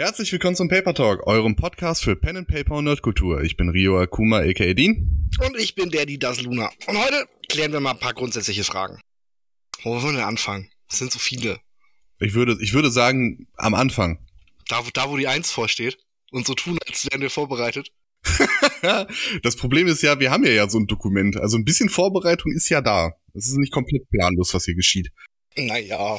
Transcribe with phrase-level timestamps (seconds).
[0.00, 3.42] Herzlich willkommen zum Paper Talk, eurem Podcast für Pen and Paper und Nerdkultur.
[3.42, 5.28] Ich bin Rio Akuma, aka Dean.
[5.44, 6.70] Und ich bin Daddy Das Luna.
[6.86, 8.98] Und heute klären wir mal ein paar grundsätzliche Fragen.
[9.82, 10.70] Wo wollen wir anfangen?
[10.90, 11.60] Es sind so viele.
[12.18, 14.26] Ich würde, ich würde sagen, am Anfang.
[14.70, 15.98] Da, da, wo die Eins vorsteht
[16.30, 17.92] und so tun, als wären wir vorbereitet.
[19.42, 21.36] das Problem ist ja, wir haben ja, ja so ein Dokument.
[21.36, 23.12] Also ein bisschen Vorbereitung ist ja da.
[23.34, 25.10] Es ist nicht komplett planlos, was hier geschieht.
[25.58, 26.18] Naja.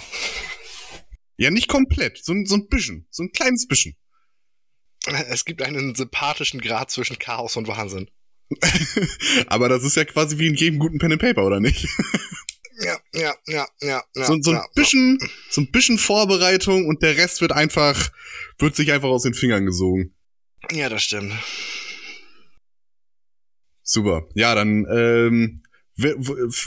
[1.38, 3.95] Ja, nicht komplett, so, so ein bisschen, so ein kleines bisschen.
[5.30, 8.09] Es gibt einen sympathischen Grad zwischen Chaos und Wahnsinn.
[9.48, 11.88] Aber das ist ja quasi wie in jedem guten Pen and Paper, oder nicht?
[12.84, 14.03] ja, ja, ja, ja.
[14.13, 15.27] So, so ein ja, bisschen, ja.
[15.49, 18.11] so ein bisschen Vorbereitung und der Rest wird einfach,
[18.59, 20.13] wird sich einfach aus den Fingern gesogen.
[20.72, 21.34] Ja, das stimmt.
[23.84, 24.27] Super.
[24.36, 25.63] Ja, dann ähm,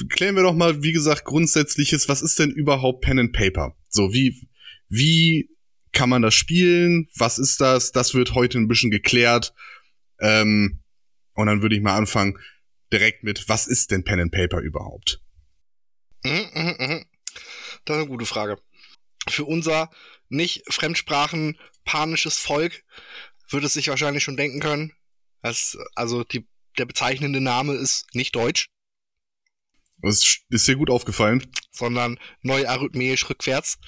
[0.09, 3.77] klären wir doch mal, wie gesagt, grundsätzliches, was ist denn überhaupt Pen and Paper?
[3.89, 4.49] So, wie,
[4.95, 5.51] wie
[5.93, 7.09] kann man das spielen?
[7.17, 7.93] Was ist das?
[7.93, 9.55] Das wird heute ein bisschen geklärt.
[10.21, 10.83] Ähm,
[11.35, 12.39] und dann würde ich mal anfangen
[12.93, 15.21] direkt mit, was ist denn Pen and Paper überhaupt?
[16.25, 17.05] Mhm, mh, mh.
[17.85, 18.59] Das ist eine gute Frage.
[19.29, 19.91] Für unser
[20.29, 22.85] nicht Fremdsprachen panisches Volk
[23.49, 24.93] würde es sich wahrscheinlich schon denken können,
[25.43, 26.47] dass also die,
[26.79, 28.69] der bezeichnende Name ist nicht Deutsch.
[30.03, 31.47] Das ist dir gut aufgefallen.
[31.73, 33.79] Sondern neuarrhythmisch rückwärts.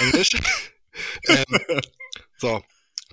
[0.00, 0.30] Englisch.
[1.28, 1.80] ähm,
[2.38, 2.62] so,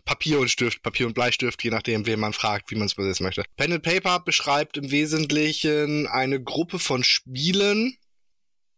[0.05, 3.25] Papier und Stift, Papier und Bleistift, je nachdem, wen man fragt, wie man es übersetzen
[3.25, 3.43] möchte.
[3.55, 7.97] Pen and Paper beschreibt im Wesentlichen eine Gruppe von Spielen,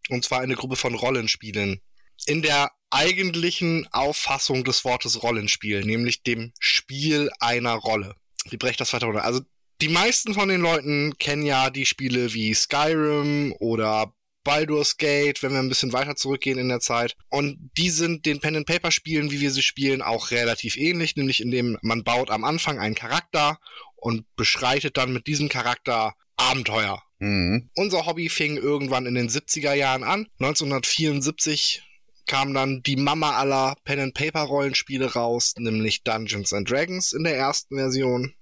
[0.10, 1.82] und zwar eine Gruppe von Rollenspielen.
[2.26, 8.16] In der eigentlichen Auffassung des Wortes Rollenspiel, nämlich dem Spiel einer Rolle.
[8.50, 9.24] Wie brecht das weiter runter?
[9.24, 9.42] Also
[9.82, 15.52] die meisten von den Leuten kennen ja die Spiele wie Skyrim oder Baldur's Gate, wenn
[15.52, 17.16] wir ein bisschen weiter zurückgehen in der Zeit.
[17.30, 21.16] Und die sind den Pen and Paper Spielen, wie wir sie spielen, auch relativ ähnlich,
[21.16, 23.58] nämlich indem man baut am Anfang einen Charakter
[23.96, 27.02] und beschreitet dann mit diesem Charakter Abenteuer.
[27.20, 27.70] Mhm.
[27.76, 30.28] Unser Hobby fing irgendwann in den 70er Jahren an.
[30.40, 31.84] 1974
[32.26, 37.24] kam dann die Mama aller Pen and Paper Rollenspiele raus, nämlich Dungeons and Dragons in
[37.24, 38.34] der ersten Version.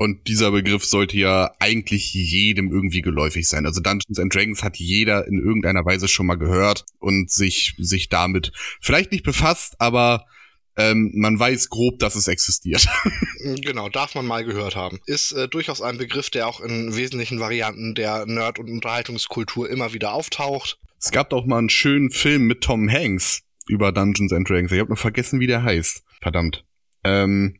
[0.00, 3.66] Und dieser Begriff sollte ja eigentlich jedem irgendwie geläufig sein.
[3.66, 8.08] Also Dungeons and Dragons hat jeder in irgendeiner Weise schon mal gehört und sich, sich
[8.08, 8.50] damit
[8.80, 10.24] vielleicht nicht befasst, aber
[10.78, 12.88] ähm, man weiß grob, dass es existiert.
[13.60, 15.00] genau, darf man mal gehört haben.
[15.04, 19.92] Ist äh, durchaus ein Begriff, der auch in wesentlichen Varianten der Nerd- und Unterhaltungskultur immer
[19.92, 20.78] wieder auftaucht.
[20.98, 24.72] Es gab doch mal einen schönen Film mit Tom Hanks über Dungeons and Dragons.
[24.72, 26.02] Ich habe noch vergessen, wie der heißt.
[26.22, 26.64] Verdammt.
[27.04, 27.59] Ähm,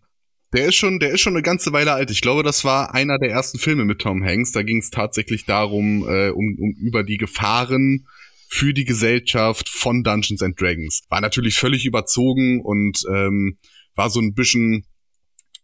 [0.52, 2.10] der ist schon, der ist schon eine ganze Weile alt.
[2.10, 4.52] Ich glaube, das war einer der ersten Filme mit Tom Hanks.
[4.52, 8.06] Da ging es tatsächlich darum, äh, um, um über die Gefahren
[8.48, 11.02] für die Gesellschaft von Dungeons and Dragons.
[11.08, 13.58] War natürlich völlig überzogen und ähm,
[13.94, 14.86] war so ein bisschen,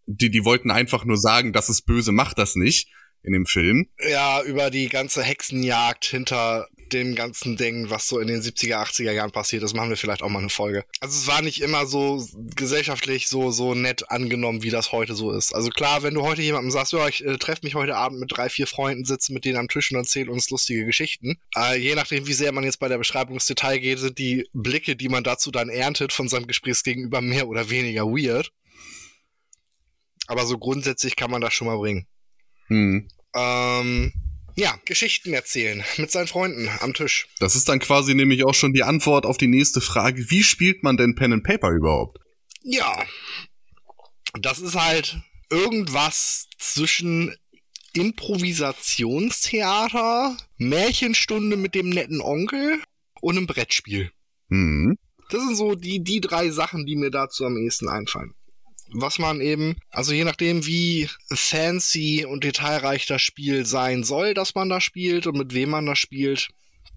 [0.07, 2.89] die, die wollten einfach nur sagen, das ist böse, macht das nicht
[3.25, 3.89] in dem Film.
[4.09, 9.13] Ja, über die ganze Hexenjagd hinter dem ganzen Ding, was so in den 70er, 80er
[9.13, 10.85] Jahren passiert ist, machen wir vielleicht auch mal eine Folge.
[11.01, 15.33] Also es war nicht immer so gesellschaftlich so, so nett angenommen, wie das heute so
[15.33, 15.55] ist.
[15.55, 18.31] Also klar, wenn du heute jemandem sagst, ja, ich äh, treffe mich heute Abend mit
[18.37, 21.39] drei, vier Freunden, sitze mit denen am Tisch und erzähle uns lustige Geschichten.
[21.57, 24.49] Äh, je nachdem, wie sehr man jetzt bei der Beschreibung ins Detail geht, sind die
[24.53, 28.53] Blicke, die man dazu dann erntet von seinem Gesprächsgegenüber mehr oder weniger weird.
[30.27, 32.07] Aber so grundsätzlich kann man das schon mal bringen.
[32.67, 33.09] Hm.
[33.35, 34.13] Ähm,
[34.57, 37.29] ja, Geschichten erzählen mit seinen Freunden am Tisch.
[37.39, 40.31] Das ist dann quasi nämlich auch schon die Antwort auf die nächste Frage.
[40.31, 42.19] Wie spielt man denn Pen and Paper überhaupt?
[42.63, 43.05] Ja,
[44.41, 45.19] das ist halt
[45.51, 47.35] irgendwas zwischen
[47.93, 52.83] Improvisationstheater, Märchenstunde mit dem netten Onkel
[53.21, 54.11] und einem Brettspiel.
[54.49, 54.99] Mhm.
[55.31, 58.35] Das sind so die, die drei Sachen, die mir dazu am ehesten einfallen
[58.93, 64.55] was man eben, also je nachdem, wie fancy und detailreich das Spiel sein soll, dass
[64.55, 66.49] man da spielt und mit wem man das spielt,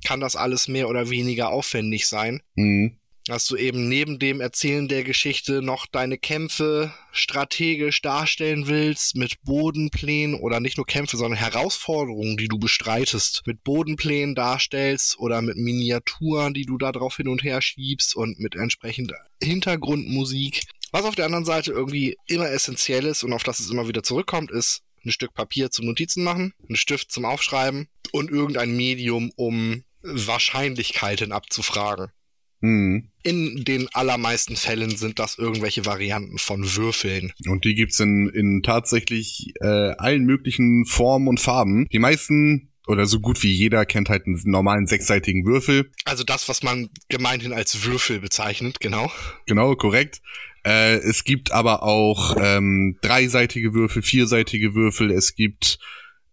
[0.06, 2.42] kann das alles mehr oder weniger aufwendig sein.
[2.56, 2.96] Mhm.
[3.26, 9.44] Dass du eben neben dem Erzählen der Geschichte noch deine Kämpfe strategisch darstellen willst, mit
[9.44, 15.58] Bodenplänen oder nicht nur Kämpfe, sondern Herausforderungen, die du bestreitest, mit Bodenplänen darstellst oder mit
[15.58, 20.64] Miniaturen, die du da drauf hin und her schiebst und mit entsprechender Hintergrundmusik.
[20.92, 24.04] Was auf der anderen Seite irgendwie immer essentiell ist und auf das es immer wieder
[24.04, 29.32] zurückkommt, ist ein Stück Papier zum Notizen machen, ein Stift zum Aufschreiben und irgendein Medium,
[29.36, 32.08] um Wahrscheinlichkeiten abzufragen.
[32.62, 33.10] Mhm.
[33.24, 37.32] In den allermeisten Fällen sind das irgendwelche Varianten von Würfeln.
[37.48, 41.88] Und die gibt's in, in tatsächlich äh, allen möglichen Formen und Farben.
[41.92, 45.92] Die meisten oder so gut wie jeder kennt halt einen normalen sechsseitigen Würfel.
[46.06, 49.12] Also das, was man gemeinhin als Würfel bezeichnet, genau.
[49.46, 50.22] Genau, korrekt.
[50.66, 55.80] Äh, es gibt aber auch ähm, dreiseitige Würfel, vierseitige Würfel, es gibt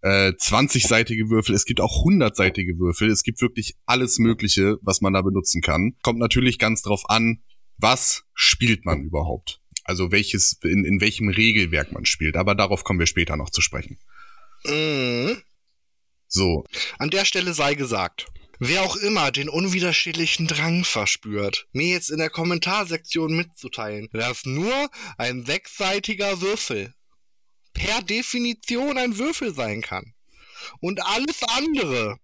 [0.03, 5.13] äh, 20-seitige Würfel, es gibt auch 100-seitige Würfel, es gibt wirklich alles Mögliche, was man
[5.13, 5.97] da benutzen kann.
[6.03, 7.43] Kommt natürlich ganz drauf an,
[7.79, 9.61] was spielt man überhaupt.
[9.85, 12.37] Also welches, in, in welchem Regelwerk man spielt.
[12.37, 13.99] Aber darauf kommen wir später noch zu sprechen.
[14.65, 15.37] Mhm.
[16.29, 16.65] So.
[16.99, 18.27] An der Stelle sei gesagt,
[18.59, 24.91] wer auch immer den unwiderstehlichen Drang verspürt, mir jetzt in der Kommentarsektion mitzuteilen, dass nur
[25.19, 26.95] ein sechsseitiger Würfel
[27.73, 30.15] per Definition ein Würfel sein kann.
[30.81, 32.19] Und alles andere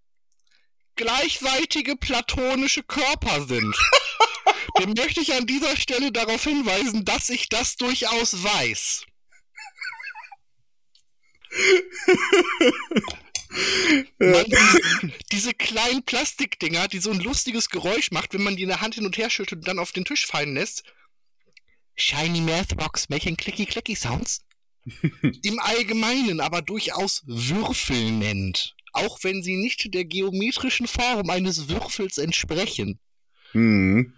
[0.97, 3.77] gleichseitige platonische Körper sind.
[4.79, 9.05] Dem möchte ich an dieser Stelle darauf hinweisen, dass ich das durchaus weiß.
[15.33, 18.95] Diese kleinen Plastikdinger, die so ein lustiges Geräusch macht, wenn man die in der Hand
[18.95, 20.85] hin und her schüttelt und dann auf den Tisch fallen lässt.
[21.95, 24.45] Shiny Math Box making clicky clicky sounds.
[25.43, 28.75] Im Allgemeinen aber durchaus Würfel nennt.
[28.93, 32.99] Auch wenn sie nicht der geometrischen Form eines Würfels entsprechen.
[33.53, 34.15] Mhm.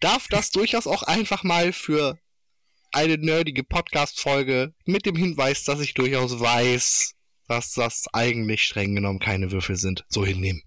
[0.00, 2.18] Darf das durchaus auch einfach mal für
[2.92, 7.14] eine nerdige Podcast-Folge mit dem Hinweis, dass ich durchaus weiß,
[7.48, 10.62] dass das eigentlich streng genommen keine Würfel sind, so hinnehmen.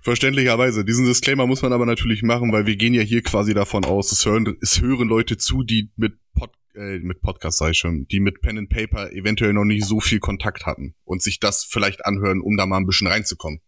[0.00, 0.84] Verständlicherweise.
[0.84, 4.12] Diesen Disclaimer muss man aber natürlich machen, weil wir gehen ja hier quasi davon aus,
[4.12, 8.20] es hören, es hören Leute zu, die mit, Pod, äh, mit Podcast sei schon, die
[8.20, 12.06] mit Pen and Paper eventuell noch nicht so viel Kontakt hatten und sich das vielleicht
[12.06, 13.60] anhören, um da mal ein bisschen reinzukommen.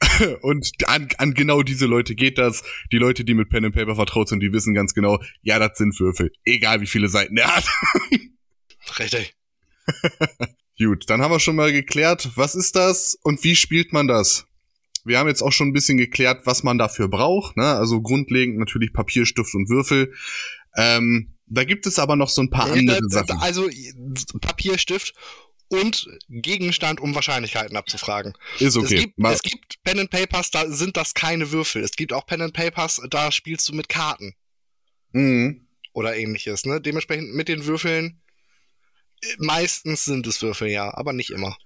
[0.42, 2.62] und an, an genau diese Leute geht das.
[2.92, 5.76] Die Leute, die mit Pen and Paper vertraut sind, die wissen ganz genau, ja, das
[5.76, 6.30] sind Würfel.
[6.44, 7.66] Egal wie viele Seiten er hat.
[9.00, 9.34] Richtig.
[10.78, 14.46] Gut, dann haben wir schon mal geklärt, was ist das und wie spielt man das?
[15.04, 17.56] Wir haben jetzt auch schon ein bisschen geklärt, was man dafür braucht.
[17.56, 17.64] Ne?
[17.64, 20.12] Also grundlegend natürlich Papier, Stift und Würfel.
[20.76, 23.38] Ähm, da gibt es aber noch so ein paar Äh, andere da- Sachen.
[23.40, 23.70] Also
[24.40, 25.14] Papier, Stift
[25.68, 28.34] und Gegenstand, um Wahrscheinlichkeiten abzufragen.
[28.58, 28.96] Ist okay.
[28.96, 31.82] Es, gibt, es gibt Pen and Papers, da sind das keine Würfel.
[31.82, 34.34] Es gibt auch Pen and Papers, da spielst du mit Karten
[35.12, 35.68] Mhm.
[35.92, 36.66] oder ähnliches.
[36.66, 36.80] Ne?
[36.80, 38.25] Dementsprechend mit den Würfeln, äh,
[39.38, 41.56] meistens sind es Würfel, ja, aber nicht immer.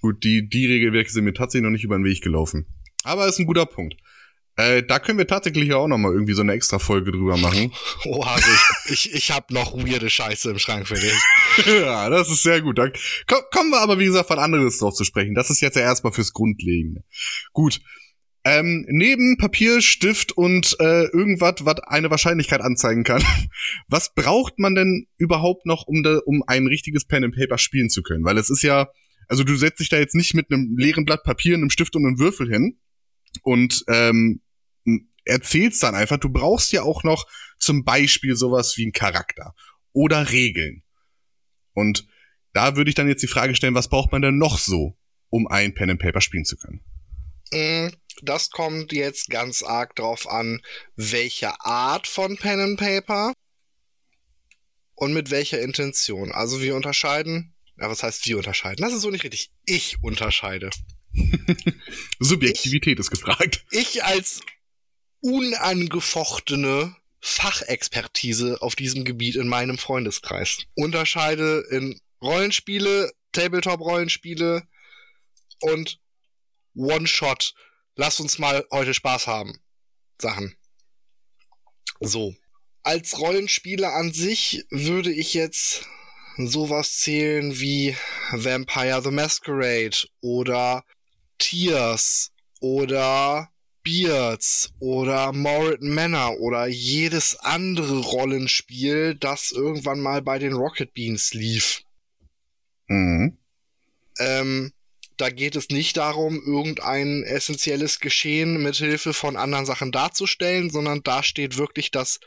[0.00, 2.66] Gut, die, die Regelwerke sind mir tatsächlich noch nicht über den Weg gelaufen.
[3.04, 3.96] Aber ist ein guter Punkt.
[4.56, 7.72] Äh, da können wir tatsächlich auch noch mal irgendwie so eine extra Folge drüber machen.
[8.04, 8.48] Oh, also
[8.86, 11.14] ich, ich, ich hab noch weirde Scheiße im Schrank für dich.
[11.66, 12.78] ja, das ist sehr gut.
[12.78, 15.34] Da ko- kommen wir aber, wie gesagt, von anderes drauf zu sprechen.
[15.34, 17.04] Das ist jetzt ja erstmal fürs Grundlegende.
[17.52, 17.80] Gut.
[18.42, 23.22] Ähm, neben Papier, Stift und äh, irgendwas, was eine Wahrscheinlichkeit anzeigen kann,
[23.88, 27.90] was braucht man denn überhaupt noch, um, da, um ein richtiges Pen and Paper spielen
[27.90, 28.24] zu können?
[28.24, 28.88] Weil es ist ja,
[29.28, 32.06] also du setzt dich da jetzt nicht mit einem leeren Blatt Papier, einem Stift und
[32.06, 32.78] einem Würfel hin
[33.42, 34.40] und ähm,
[35.24, 37.26] erzählst dann einfach, du brauchst ja auch noch
[37.58, 39.54] zum Beispiel sowas wie einen Charakter
[39.92, 40.82] oder Regeln.
[41.74, 42.06] Und
[42.52, 44.96] da würde ich dann jetzt die Frage stellen, was braucht man denn noch so,
[45.28, 46.80] um ein Pen and Paper spielen zu können?
[47.52, 47.88] Mm,
[48.22, 50.60] Das kommt jetzt ganz arg drauf an,
[50.96, 53.32] welche Art von Pen and Paper
[54.94, 56.30] und mit welcher Intention.
[56.32, 58.82] Also wir unterscheiden, ja, was heißt wir unterscheiden?
[58.82, 59.50] Das ist so nicht richtig.
[59.64, 60.70] Ich unterscheide.
[62.20, 63.64] Subjektivität ist gefragt.
[63.70, 64.40] Ich als
[65.20, 74.62] unangefochtene Fachexpertise auf diesem Gebiet in meinem Freundeskreis unterscheide in Rollenspiele, Tabletop-Rollenspiele
[75.60, 75.98] und
[76.74, 77.54] One-Shot.
[77.96, 79.60] Lass uns mal heute Spaß haben.
[80.20, 80.56] Sachen.
[82.00, 82.34] So.
[82.82, 85.86] Als Rollenspieler an sich würde ich jetzt
[86.38, 87.96] sowas zählen wie
[88.32, 90.84] Vampire the Masquerade oder
[91.38, 93.50] Tears oder
[93.82, 101.32] Beards oder Mountain Manor oder jedes andere Rollenspiel, das irgendwann mal bei den Rocket Beans
[101.32, 101.82] lief.
[102.88, 103.38] Mhm.
[104.18, 104.72] Ähm,
[105.20, 111.02] da geht es nicht darum, irgendein essentielles Geschehen mit Hilfe von anderen Sachen darzustellen, sondern
[111.02, 112.20] da steht wirklich das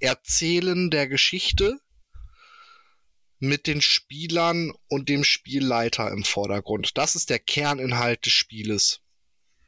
[0.00, 1.78] Erzählen der Geschichte
[3.38, 6.96] mit den Spielern und dem Spielleiter im Vordergrund.
[6.96, 9.00] Das ist der Kerninhalt des Spieles.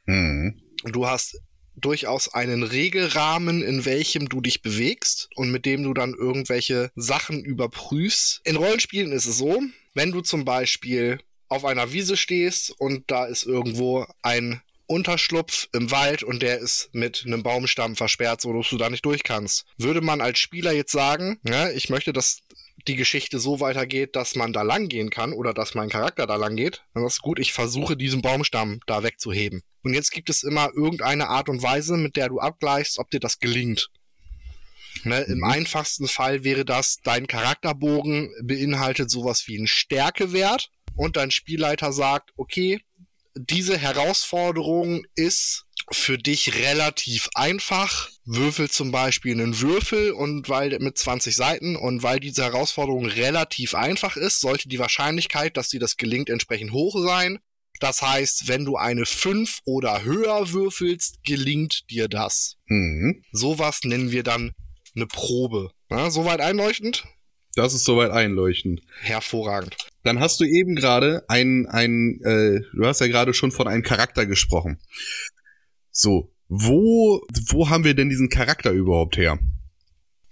[0.05, 0.59] Mhm.
[0.83, 1.39] Du hast
[1.75, 7.45] durchaus einen Regelrahmen, in welchem du dich bewegst und mit dem du dann irgendwelche Sachen
[7.45, 8.41] überprüfst.
[8.43, 9.61] In Rollenspielen ist es so,
[9.93, 11.19] wenn du zum Beispiel
[11.51, 16.89] auf einer Wiese stehst und da ist irgendwo ein Unterschlupf im Wald und der ist
[16.93, 19.65] mit einem Baumstamm versperrt, so dass du da nicht durch kannst.
[19.77, 22.39] Würde man als Spieler jetzt sagen, ja, ich möchte, dass
[22.87, 26.35] die Geschichte so weitergeht, dass man da lang gehen kann oder dass mein Charakter da
[26.35, 29.61] lang geht, dann ist gut, ich versuche diesen Baumstamm da wegzuheben.
[29.83, 33.19] Und jetzt gibt es immer irgendeine Art und Weise, mit der du abgleichst, ob dir
[33.19, 33.89] das gelingt.
[35.03, 35.33] Ne, mhm.
[35.33, 40.69] Im einfachsten Fall wäre das, dein Charakterbogen beinhaltet sowas wie einen Stärkewert
[41.01, 42.79] und dein Spielleiter sagt, okay,
[43.33, 48.11] diese Herausforderung ist für dich relativ einfach.
[48.23, 53.73] Würfel zum Beispiel einen Würfel und weil mit 20 Seiten und weil diese Herausforderung relativ
[53.73, 57.39] einfach ist, sollte die Wahrscheinlichkeit, dass dir das gelingt, entsprechend hoch sein.
[57.79, 62.57] Das heißt, wenn du eine 5 oder höher würfelst, gelingt dir das.
[62.67, 63.23] Mhm.
[63.31, 64.51] Sowas nennen wir dann
[64.95, 65.71] eine Probe.
[65.89, 67.05] Ja, soweit einleuchtend?
[67.55, 68.81] Das ist soweit einleuchtend.
[69.01, 69.75] Hervorragend.
[70.03, 73.83] Dann hast du eben gerade ein, ein äh, du hast ja gerade schon von einem
[73.83, 74.79] Charakter gesprochen.
[75.91, 79.37] So, wo, wo haben wir denn diesen Charakter überhaupt her?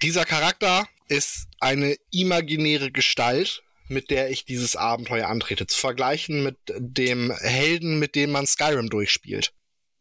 [0.02, 5.68] Dieser Charakter ist eine imaginäre Gestalt, mit der ich dieses Abenteuer antrete.
[5.68, 9.52] Zu vergleichen mit dem Helden, mit dem man Skyrim durchspielt.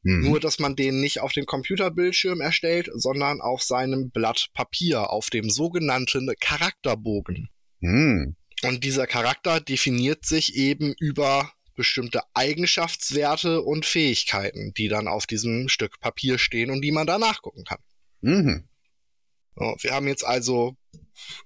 [0.02, 0.28] Mhm.
[0.28, 5.30] Nur, dass man den nicht auf dem Computerbildschirm erstellt, sondern auf seinem Blatt Papier, auf
[5.30, 7.48] dem sogenannten Charakterbogen.
[7.80, 8.36] Mhm.
[8.64, 15.68] Und dieser Charakter definiert sich eben über bestimmte Eigenschaftswerte und Fähigkeiten, die dann auf diesem
[15.68, 17.78] Stück Papier stehen und die man da nachgucken kann.
[18.20, 18.68] Mhm.
[19.54, 20.76] So, wir haben jetzt also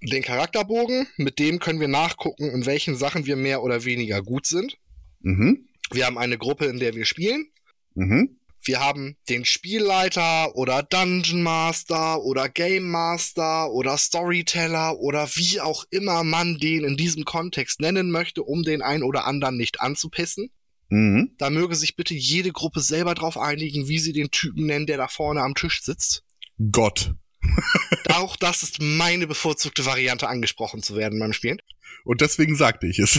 [0.00, 4.46] den Charakterbogen, mit dem können wir nachgucken, in welchen Sachen wir mehr oder weniger gut
[4.46, 4.78] sind.
[5.20, 5.68] Mhm.
[5.90, 7.50] Wir haben eine Gruppe, in der wir spielen.
[7.94, 8.38] Mhm.
[8.64, 15.84] Wir haben den Spielleiter oder Dungeon Master oder Game Master oder Storyteller oder wie auch
[15.90, 20.50] immer man den in diesem Kontext nennen möchte, um den einen oder anderen nicht anzupissen.
[20.90, 21.32] Mhm.
[21.38, 24.96] Da möge sich bitte jede Gruppe selber drauf einigen, wie sie den Typen nennen, der
[24.96, 26.22] da vorne am Tisch sitzt.
[26.70, 27.14] Gott.
[28.12, 31.58] Auch das ist meine bevorzugte Variante, angesprochen zu werden beim Spielen.
[32.04, 33.18] Und deswegen sagte ich es.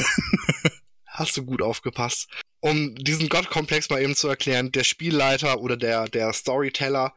[1.06, 2.30] Hast du gut aufgepasst
[2.64, 7.14] um diesen Gottkomplex mal eben zu erklären, der Spielleiter oder der, der Storyteller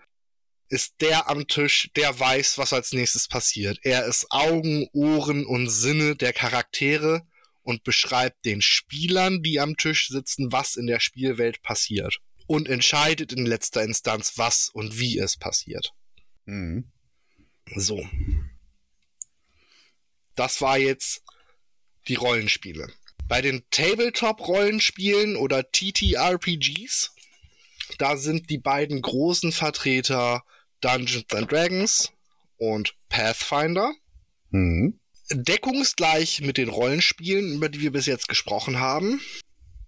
[0.68, 3.78] ist der am Tisch, der weiß, was als nächstes passiert.
[3.82, 7.24] Er ist Augen, Ohren und Sinne der Charaktere
[7.62, 12.18] und beschreibt den Spielern, die am Tisch sitzen, was in der Spielwelt passiert.
[12.48, 15.92] Und entscheidet in letzter Instanz, was und wie es passiert.
[16.46, 16.90] Mhm.
[17.76, 18.04] So.
[20.34, 21.22] Das war jetzt
[22.08, 22.92] die Rollenspiele.
[23.28, 27.12] Bei den Tabletop-Rollenspielen oder TTRPGs,
[27.98, 30.44] da sind die beiden großen Vertreter
[30.80, 32.12] Dungeons and Dragons
[32.56, 33.92] und Pathfinder.
[34.50, 35.00] Mhm.
[35.32, 39.20] Deckungsgleich mit den Rollenspielen, über die wir bis jetzt gesprochen haben,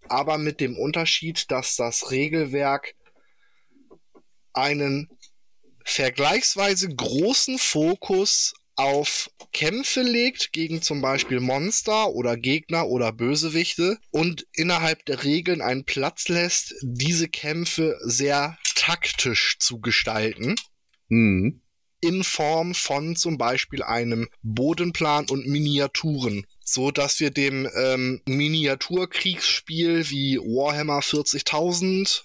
[0.09, 2.97] aber mit dem Unterschied, dass das Regelwerk
[4.52, 5.09] einen
[5.85, 14.47] vergleichsweise großen Fokus auf Kämpfe legt gegen zum Beispiel Monster oder Gegner oder Bösewichte und
[14.53, 20.55] innerhalb der Regeln einen Platz lässt, diese Kämpfe sehr taktisch zu gestalten.
[21.09, 21.61] Mhm.
[22.01, 30.11] In Form von zum Beispiel einem Bodenplan und Miniaturen so dass wir dem ähm, Miniaturkriegsspiel
[30.11, 32.23] wie Warhammer 40.000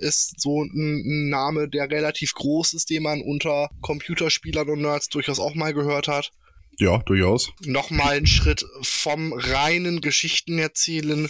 [0.00, 5.38] ist so ein, Name, der relativ groß ist, den man unter Computerspielern und Nerds durchaus
[5.38, 6.32] auch mal gehört hat.
[6.78, 7.52] Ja, durchaus.
[7.64, 11.28] Nochmal einen Schritt vom reinen Geschichtenerzählen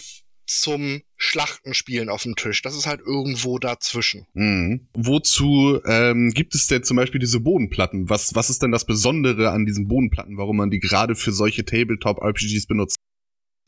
[0.51, 2.61] zum Schlachtenspielen auf dem Tisch.
[2.61, 4.25] Das ist halt irgendwo dazwischen.
[4.33, 4.87] Mhm.
[4.93, 8.09] Wozu ähm, gibt es denn zum Beispiel diese Bodenplatten?
[8.09, 11.63] Was, was ist denn das Besondere an diesen Bodenplatten, warum man die gerade für solche
[11.63, 12.97] Tabletop-RPGs benutzt?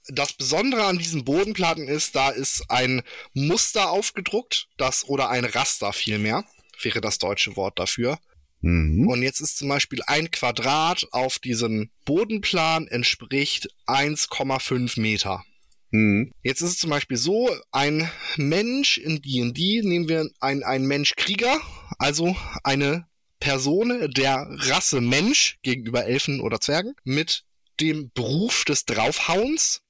[0.08, 5.94] Das Besondere an diesen Bodenplatten ist, da ist ein Muster aufgedruckt, das oder ein Raster
[5.94, 6.44] vielmehr,
[6.82, 8.20] wäre das deutsche Wort dafür.
[8.62, 9.08] Mhm.
[9.08, 15.44] Und jetzt ist zum Beispiel ein Quadrat auf diesem Bodenplan entspricht 1,5 Meter.
[15.92, 16.32] Mhm.
[16.42, 21.62] Jetzt ist es zum Beispiel so, ein Mensch in D&D, nehmen wir ein, ein Mensch-Krieger,
[22.00, 23.06] also eine
[23.40, 27.44] Person der Rasse Mensch gegenüber Elfen oder Zwergen mit
[27.80, 29.83] dem Beruf des Draufhauens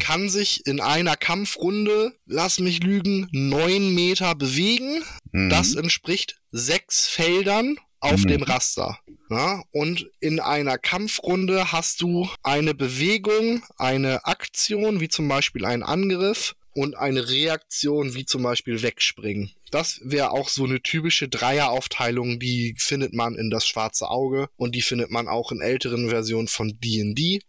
[0.00, 5.02] kann sich in einer Kampfrunde, lass mich lügen, neun Meter bewegen.
[5.32, 5.50] Mhm.
[5.50, 8.28] Das entspricht sechs Feldern auf mhm.
[8.28, 8.98] dem Raster.
[9.28, 15.84] Ja, und in einer Kampfrunde hast du eine Bewegung, eine Aktion, wie zum Beispiel ein
[15.84, 19.52] Angriff und eine Reaktion, wie zum Beispiel wegspringen.
[19.70, 24.74] Das wäre auch so eine typische Dreieraufteilung, die findet man in das schwarze Auge und
[24.74, 27.40] die findet man auch in älteren Versionen von D&D.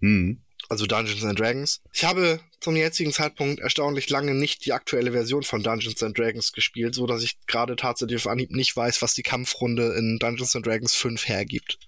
[0.00, 1.80] Mhm also Dungeons and Dragons.
[1.92, 6.52] Ich habe zum jetzigen Zeitpunkt erstaunlich lange nicht die aktuelle Version von Dungeons and Dragons
[6.52, 10.54] gespielt, so dass ich gerade tatsächlich auf Anhieb nicht weiß, was die Kampfrunde in Dungeons
[10.56, 11.78] and Dragons 5 hergibt.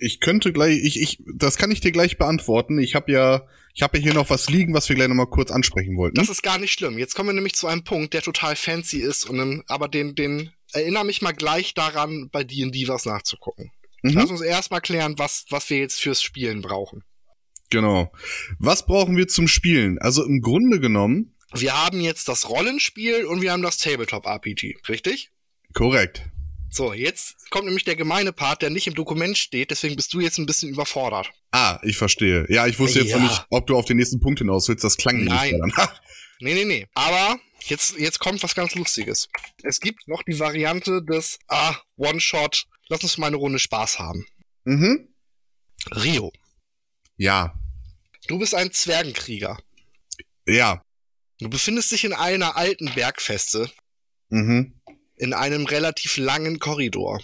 [0.00, 2.78] Ich könnte gleich, ich, ich, das kann ich dir gleich beantworten.
[2.78, 5.50] Ich habe ja, ich habe ja hier noch was liegen, was wir gleich nochmal kurz
[5.50, 6.14] ansprechen wollten.
[6.14, 6.98] Das ist gar nicht schlimm.
[6.98, 10.52] Jetzt kommen wir nämlich zu einem Punkt, der total fancy ist und aber den, den
[10.72, 13.72] erinnere mich mal gleich daran, bei D&D was nachzugucken.
[14.02, 14.12] Mhm.
[14.12, 17.02] Lass uns erstmal klären, was, was wir jetzt fürs Spielen brauchen.
[17.70, 18.12] Genau.
[18.58, 19.98] Was brauchen wir zum Spielen?
[19.98, 21.34] Also im Grunde genommen.
[21.54, 25.30] Wir haben jetzt das Rollenspiel und wir haben das Tabletop-RPG, richtig?
[25.74, 26.22] Korrekt.
[26.70, 30.20] So, jetzt kommt nämlich der gemeine Part, der nicht im Dokument steht, deswegen bist du
[30.20, 31.30] jetzt ein bisschen überfordert.
[31.50, 32.46] Ah, ich verstehe.
[32.50, 33.18] Ja, ich wusste jetzt ja.
[33.18, 34.84] noch nicht, ob du auf den nächsten Punkt hinaus willst.
[34.84, 35.52] Das klang Nein.
[35.52, 36.00] nicht danach.
[36.40, 36.86] Nee, nee, nee.
[36.94, 39.28] Aber jetzt, jetzt kommt was ganz Lustiges.
[39.64, 44.24] Es gibt noch die Variante des Ah, One-Shot, lass uns mal eine Runde Spaß haben.
[44.64, 45.08] Mhm.
[45.96, 46.30] Rio.
[47.18, 47.52] Ja.
[48.28, 49.58] Du bist ein Zwergenkrieger.
[50.46, 50.82] Ja.
[51.40, 53.70] Du befindest dich in einer alten Bergfeste.
[54.30, 54.80] Mhm.
[55.16, 57.20] In einem relativ langen Korridor.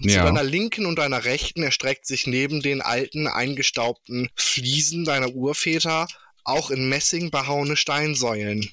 [0.00, 0.12] Ja.
[0.12, 6.08] Zu deiner linken und deiner rechten erstreckt sich neben den alten, eingestaubten Fliesen deiner Urväter
[6.44, 8.70] auch in Messing behauene Steinsäulen,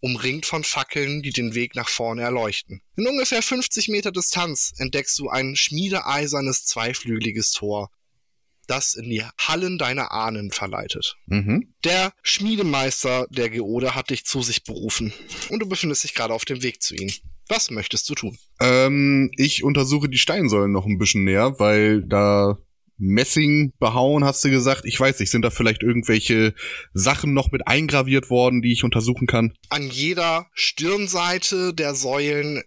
[0.00, 2.82] umringt von Fackeln, die den Weg nach vorne erleuchten.
[2.96, 7.90] In ungefähr 50 Meter Distanz entdeckst du ein schmiedeeisernes zweiflügeliges Tor,
[8.66, 11.16] das in die Hallen deiner Ahnen verleitet.
[11.26, 11.74] Mhm.
[11.84, 15.12] Der Schmiedemeister der Geode hat dich zu sich berufen
[15.50, 17.10] und du befindest dich gerade auf dem Weg zu ihm.
[17.48, 18.38] Was möchtest du tun?
[18.60, 22.58] Ähm, ich untersuche die Steinsäulen noch ein bisschen näher, weil da
[22.98, 24.82] Messing behauen, hast du gesagt.
[24.84, 26.54] Ich weiß nicht, sind da vielleicht irgendwelche
[26.94, 29.52] Sachen noch mit eingraviert worden, die ich untersuchen kann?
[29.68, 32.62] An jeder Stirnseite der Säulen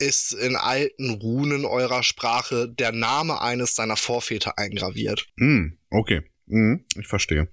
[0.00, 5.26] ist in alten Runen eurer Sprache der Name eines deiner Vorväter eingraviert.
[5.38, 6.22] Hm, okay.
[6.48, 7.48] Hm, ich verstehe.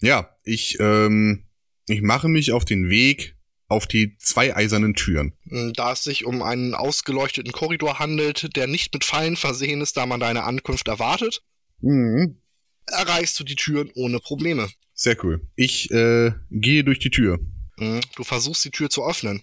[0.00, 1.44] Ja, ich, ähm,
[1.86, 3.36] ich mache mich auf den Weg
[3.68, 5.32] auf die zwei eisernen Türen.
[5.48, 9.96] Hm, da es sich um einen ausgeleuchteten Korridor handelt, der nicht mit Fallen versehen ist,
[9.96, 11.42] da man deine Ankunft erwartet,
[11.80, 12.40] mhm.
[12.86, 14.68] erreichst du die Türen ohne Probleme.
[14.94, 15.40] Sehr cool.
[15.56, 17.40] Ich äh, gehe durch die Tür.
[17.78, 19.42] Hm, du versuchst die Tür zu öffnen,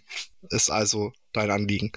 [0.49, 1.91] ist also dein Anliegen.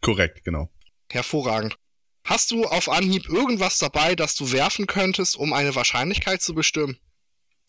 [0.00, 0.70] Korrekt, genau.
[1.10, 1.76] Hervorragend.
[2.24, 6.98] Hast du auf Anhieb irgendwas dabei, das du werfen könntest, um eine Wahrscheinlichkeit zu bestimmen?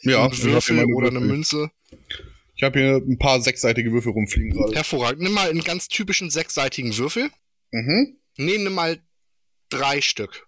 [0.02, 0.26] Ja.
[0.26, 1.72] Ein Würfel oder eine Münze?
[2.56, 4.76] Ich habe hier ein paar sechsseitige Würfel rumfliegen gerade.
[4.76, 5.22] Hervorragend.
[5.22, 7.30] Nimm mal einen ganz typischen sechsseitigen Würfel.
[7.72, 8.18] Mhm.
[8.36, 9.02] Nee, nimm mal
[9.70, 10.48] drei Stück.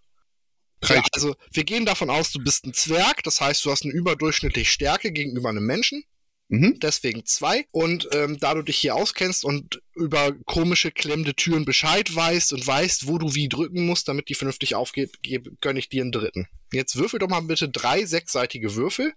[0.82, 3.84] Drei ja, also, wir gehen davon aus, du bist ein Zwerg, das heißt, du hast
[3.84, 6.04] eine überdurchschnittliche Stärke gegenüber einem Menschen.
[6.52, 6.80] Mhm.
[6.82, 7.66] Deswegen zwei.
[7.72, 12.68] Und ähm, da du dich hier auskennst und über komische klemmende Türen Bescheid weißt und
[12.68, 15.20] weißt, wo du wie drücken musst, damit die vernünftig aufgeht,
[15.62, 16.50] gönne ich dir einen dritten.
[16.74, 19.14] Jetzt würfel doch mal bitte drei sechsseitige Würfel.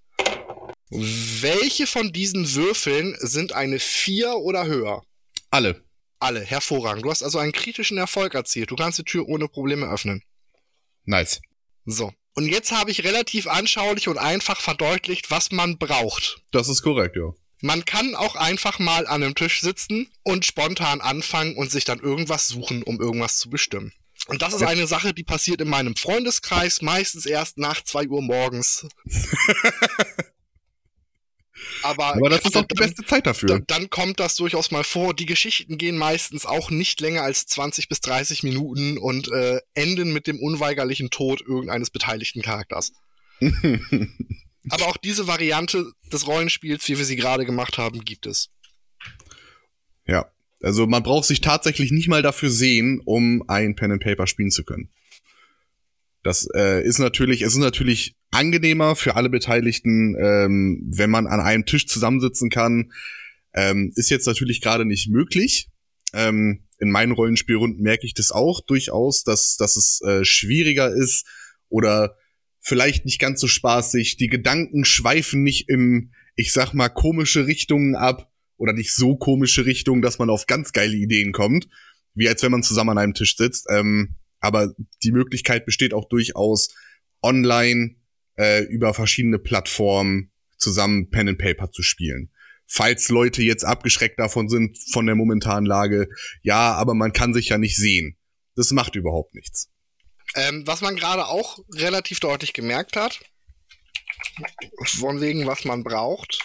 [0.90, 5.03] Welche von diesen Würfeln sind eine vier oder höher?
[5.51, 5.83] Alle.
[6.20, 7.05] Alle, hervorragend.
[7.05, 8.70] Du hast also einen kritischen Erfolg erzielt.
[8.70, 10.23] Du kannst die Tür ohne Probleme öffnen.
[11.05, 11.40] Nice.
[11.85, 12.12] So.
[12.35, 16.42] Und jetzt habe ich relativ anschaulich und einfach verdeutlicht, was man braucht.
[16.51, 17.33] Das ist korrekt, ja.
[17.61, 22.01] Man kann auch einfach mal an einem Tisch sitzen und spontan anfangen und sich dann
[22.01, 23.92] irgendwas suchen, um irgendwas zu bestimmen.
[24.27, 28.23] Und das ist eine Sache, die passiert in meinem Freundeskreis meistens erst nach zwei Uhr
[28.23, 28.87] morgens.
[31.85, 33.49] Aber, Aber das ist auch die beste Zeit dafür.
[33.49, 35.14] Dann, dann, kommt das durchaus mal vor.
[35.14, 40.12] Die Geschichten gehen meistens auch nicht länger als 20 bis 30 Minuten und äh, enden
[40.12, 42.92] mit dem unweigerlichen Tod irgendeines beteiligten Charakters.
[44.70, 48.49] Aber auch diese Variante des Rollenspiels, wie wir sie gerade gemacht haben, gibt es.
[50.07, 50.27] Ja,
[50.62, 54.51] also man braucht sich tatsächlich nicht mal dafür sehen, um ein Pen and Paper spielen
[54.51, 54.90] zu können.
[56.25, 61.41] Das äh, ist natürlich, es ist natürlich angenehmer für alle Beteiligten, ähm, wenn man an
[61.41, 62.93] einem Tisch zusammensitzen kann.
[63.53, 65.69] Ähm, ist jetzt natürlich gerade nicht möglich.
[66.15, 71.27] Ähm, in meinen Rollenspielrunden merke ich das auch durchaus, dass, dass es äh, schwieriger ist
[71.69, 72.17] oder
[72.61, 74.17] vielleicht nicht ganz so spaßig.
[74.17, 79.67] Die Gedanken schweifen nicht in, ich sag mal, komische Richtungen ab oder nicht so komische
[79.67, 81.69] Richtungen, dass man auf ganz geile Ideen kommt,
[82.15, 83.67] wie als wenn man zusammen an einem Tisch sitzt.
[83.71, 86.69] Ähm, aber die Möglichkeit besteht auch durchaus
[87.23, 87.97] online
[88.37, 92.31] äh, über verschiedene Plattformen zusammen Pen and Paper zu spielen.
[92.67, 96.09] Falls Leute jetzt abgeschreckt davon sind von der momentanen Lage,
[96.43, 98.19] ja, aber man kann sich ja nicht sehen.
[98.55, 99.71] Das macht überhaupt nichts.
[100.35, 103.21] Ähm, was man gerade auch relativ deutlich gemerkt hat,
[104.83, 106.39] von wegen, was man braucht,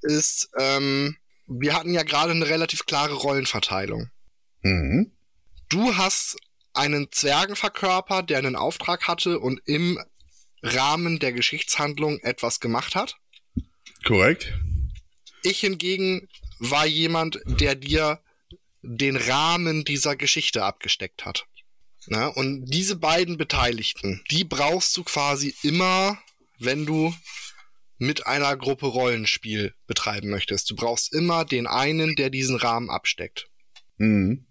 [0.00, 4.08] ist, ähm, wir hatten ja gerade eine relativ klare Rollenverteilung.
[4.62, 5.12] Mhm.
[5.68, 6.38] Du hast
[6.76, 9.98] einen Zwergen verkörpert, der einen Auftrag hatte und im
[10.62, 13.16] Rahmen der Geschichtshandlung etwas gemacht hat.
[14.04, 14.52] Korrekt.
[15.42, 18.22] Ich hingegen war jemand, der dir
[18.82, 21.46] den Rahmen dieser Geschichte abgesteckt hat.
[22.08, 26.18] Na, und diese beiden Beteiligten, die brauchst du quasi immer,
[26.58, 27.12] wenn du
[27.98, 30.70] mit einer Gruppe Rollenspiel betreiben möchtest.
[30.70, 33.48] Du brauchst immer den einen, der diesen Rahmen absteckt.
[33.96, 34.45] Mhm.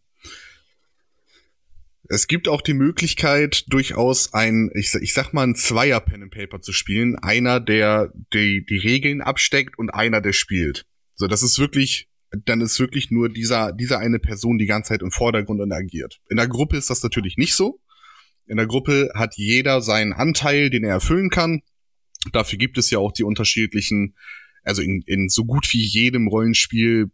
[2.07, 6.31] Es gibt auch die Möglichkeit, durchaus ein, ich, ich sag mal, ein Zweier Pen and
[6.31, 7.15] Paper zu spielen.
[7.17, 10.85] Einer, der die, die Regeln absteckt und einer, der spielt.
[11.15, 12.07] So, das ist wirklich,
[12.45, 16.19] dann ist wirklich nur dieser, dieser eine Person die ganze Zeit im Vordergrund und agiert.
[16.29, 17.79] In der Gruppe ist das natürlich nicht so.
[18.45, 21.61] In der Gruppe hat jeder seinen Anteil, den er erfüllen kann.
[22.31, 24.15] Dafür gibt es ja auch die unterschiedlichen,
[24.63, 27.09] also in, in so gut wie jedem Rollenspiel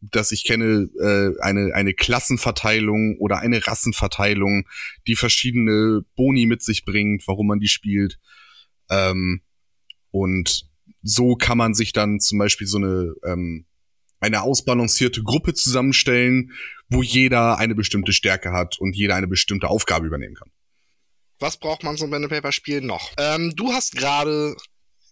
[0.00, 4.66] dass ich kenne, äh, eine, eine Klassenverteilung oder eine Rassenverteilung,
[5.06, 8.18] die verschiedene Boni mit sich bringt, warum man die spielt.
[8.90, 9.42] Ähm,
[10.10, 10.68] und
[11.02, 13.66] so kann man sich dann zum Beispiel so eine, ähm,
[14.20, 16.52] eine ausbalancierte Gruppe zusammenstellen,
[16.88, 20.50] wo jeder eine bestimmte Stärke hat und jeder eine bestimmte Aufgabe übernehmen kann.
[21.38, 23.12] Was braucht man zum Pen Paper Spiel noch?
[23.18, 24.56] Ähm, du hast gerade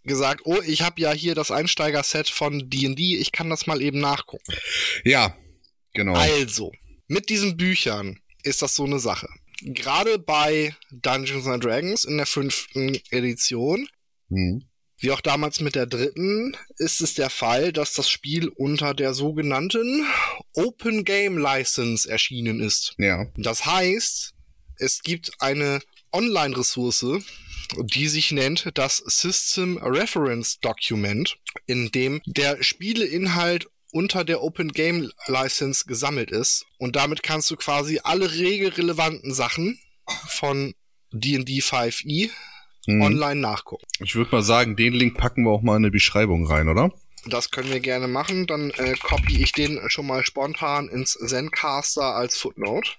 [0.04, 3.98] gesagt, oh, ich habe ja hier das Einsteiger-Set von D&D, ich kann das mal eben
[4.00, 4.52] nachgucken.
[5.04, 5.36] Ja,
[5.92, 6.14] genau.
[6.14, 6.72] Also,
[7.08, 9.28] mit diesen Büchern ist das so eine Sache.
[9.62, 13.88] Gerade bei Dungeons and Dragons in der fünften Edition,
[14.28, 14.64] mhm.
[14.98, 19.14] wie auch damals mit der dritten, ist es der Fall, dass das Spiel unter der
[19.14, 20.06] sogenannten
[20.52, 22.94] Open Game License erschienen ist.
[22.98, 23.26] Ja.
[23.36, 24.34] Das heißt,
[24.76, 25.80] es gibt eine
[26.12, 27.22] Online-Ressource,
[27.78, 35.10] die sich nennt das System Reference Document, in dem der Spieleinhalt unter der Open Game
[35.26, 36.66] License gesammelt ist.
[36.78, 39.78] Und damit kannst du quasi alle regelrelevanten Sachen
[40.26, 40.74] von
[41.12, 42.30] D&D 5e
[42.86, 43.00] hm.
[43.00, 43.86] online nachgucken.
[44.00, 46.92] Ich würde mal sagen, den Link packen wir auch mal in die Beschreibung rein, oder?
[47.26, 48.46] Das können wir gerne machen.
[48.46, 52.90] Dann äh, copy ich den schon mal spontan ins Zencaster als Footnote.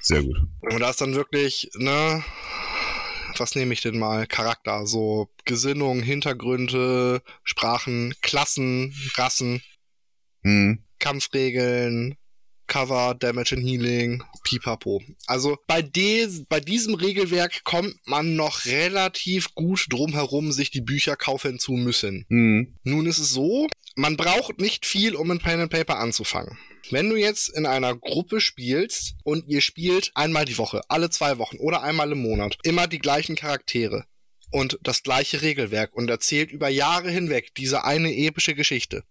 [0.00, 0.36] Sehr gut.
[0.60, 2.24] Und da ist dann wirklich, ne,
[3.40, 4.26] was nehme ich denn mal?
[4.26, 9.62] Charakter, so Gesinnung, Hintergründe, Sprachen, Klassen, Rassen,
[10.42, 10.82] hm.
[10.98, 12.16] Kampfregeln,
[12.66, 15.02] Cover, Damage and Healing, Pipapo.
[15.26, 20.80] Also bei, de bei diesem Regelwerk kommt man noch relativ gut drum herum, sich die
[20.80, 22.26] Bücher kaufen zu müssen.
[22.28, 22.76] Mhm.
[22.82, 26.58] Nun ist es so, man braucht nicht viel, um ein Pen and Paper anzufangen.
[26.90, 31.38] Wenn du jetzt in einer Gruppe spielst und ihr spielt einmal die Woche, alle zwei
[31.38, 34.06] Wochen oder einmal im Monat, immer die gleichen Charaktere
[34.50, 39.02] und das gleiche Regelwerk und erzählt über Jahre hinweg diese eine epische Geschichte,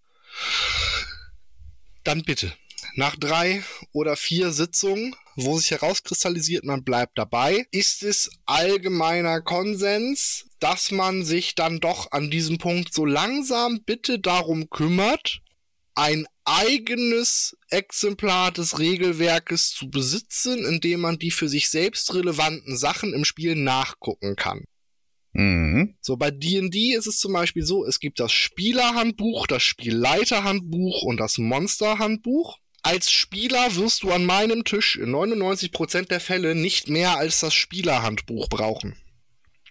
[2.03, 2.53] dann bitte.
[2.97, 3.61] Nach drei
[3.91, 11.25] oder vier Sitzungen, wo sich herauskristallisiert, man bleibt dabei, ist es allgemeiner Konsens, dass man
[11.25, 15.41] sich dann doch an diesem Punkt so langsam bitte darum kümmert,
[15.95, 23.13] ein eigenes Exemplar des Regelwerkes zu besitzen, indem man die für sich selbst relevanten Sachen
[23.13, 24.65] im Spiel nachgucken kann.
[25.33, 25.95] Mhm.
[26.01, 31.17] So, bei D&D ist es zum Beispiel so, es gibt das Spielerhandbuch, das Spielleiterhandbuch und
[31.17, 32.57] das Monsterhandbuch.
[32.83, 37.53] Als Spieler wirst du an meinem Tisch in 99% der Fälle nicht mehr als das
[37.53, 38.95] Spielerhandbuch brauchen.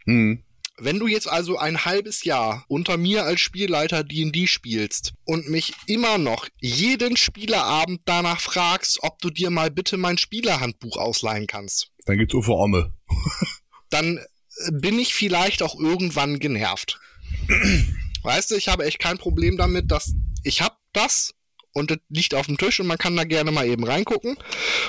[0.05, 0.43] Mhm.
[0.77, 5.73] Wenn du jetzt also ein halbes Jahr unter mir als Spielleiter D&D spielst und mich
[5.87, 11.93] immer noch jeden Spielerabend danach fragst, ob du dir mal bitte mein Spielerhandbuch ausleihen kannst.
[12.07, 12.93] Dann gibt's Uwe Omme.
[13.91, 16.99] dann äh, bin ich vielleicht auch irgendwann genervt.
[18.25, 21.35] weißt du, ich habe echt kein Problem damit, dass ich hab das
[21.75, 24.37] und das liegt auf dem Tisch und man kann da gerne mal eben reingucken.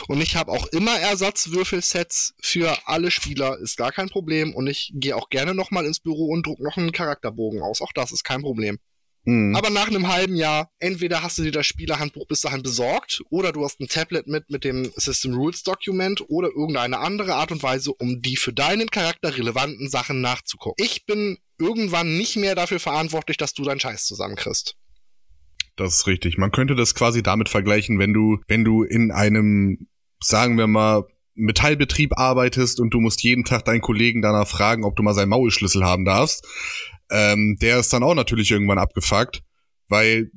[0.08, 4.54] Und ich habe auch immer Ersatzwürfelsets für alle Spieler, ist gar kein Problem.
[4.54, 7.82] Und ich gehe auch gerne nochmal ins Büro und druck noch einen Charakterbogen aus.
[7.82, 8.78] Auch das ist kein Problem.
[9.26, 9.56] Mhm.
[9.56, 13.52] Aber nach einem halben Jahr, entweder hast du dir das Spielerhandbuch bis dahin besorgt oder
[13.52, 17.64] du hast ein Tablet mit mit dem System Rules Document oder irgendeine andere Art und
[17.64, 20.86] Weise, um die für deinen Charakter relevanten Sachen nachzugucken.
[20.86, 24.76] Ich bin irgendwann nicht mehr dafür verantwortlich, dass du deinen Scheiß zusammenkriegst.
[25.76, 26.38] Das ist richtig.
[26.38, 29.88] Man könnte das quasi damit vergleichen, wenn du, wenn du in einem,
[30.22, 31.04] sagen wir mal,
[31.36, 35.30] Metallbetrieb arbeitest und du musst jeden Tag deinen Kollegen danach fragen, ob du mal seinen
[35.30, 36.48] Maulschlüssel haben darfst.
[37.12, 39.44] Ähm, der ist dann auch natürlich irgendwann abgefuckt,
[39.90, 40.32] weil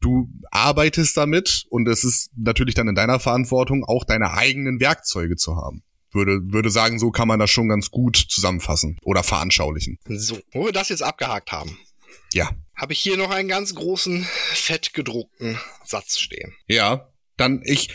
[0.00, 5.36] du arbeitest damit und es ist natürlich dann in deiner Verantwortung, auch deine eigenen Werkzeuge
[5.36, 5.82] zu haben.
[6.12, 9.98] Würde, würde sagen, so kann man das schon ganz gut zusammenfassen oder veranschaulichen.
[10.06, 11.78] So, wo wir das jetzt abgehakt haben.
[12.32, 12.50] Ja
[12.82, 16.52] habe ich hier noch einen ganz großen, fett gedruckten Satz stehen.
[16.66, 17.90] Ja, dann ich,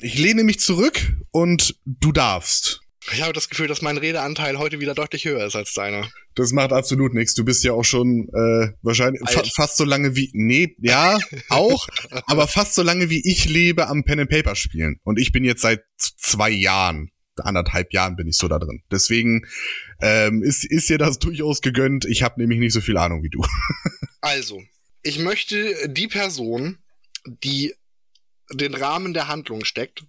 [0.00, 2.80] ich lehne mich zurück und du darfst.
[3.12, 6.08] Ich habe das Gefühl, dass mein Redeanteil heute wieder deutlich höher ist als deiner.
[6.34, 7.34] Das macht absolut nichts.
[7.34, 11.18] Du bist ja auch schon äh, wahrscheinlich fa fast so lange wie nee, ja,
[11.48, 11.86] auch,
[12.26, 15.44] aber fast so lange wie ich lebe am Pen and Paper spielen und ich bin
[15.44, 18.82] jetzt seit zwei Jahren anderthalb Jahren bin ich so da drin.
[18.90, 19.46] Deswegen
[20.00, 22.04] ähm, ist, ist dir das durchaus gegönnt.
[22.04, 23.42] Ich habe nämlich nicht so viel Ahnung wie du.
[24.20, 24.62] also,
[25.02, 26.78] ich möchte die Person,
[27.26, 27.74] die
[28.50, 30.04] den Rahmen der Handlung steckt,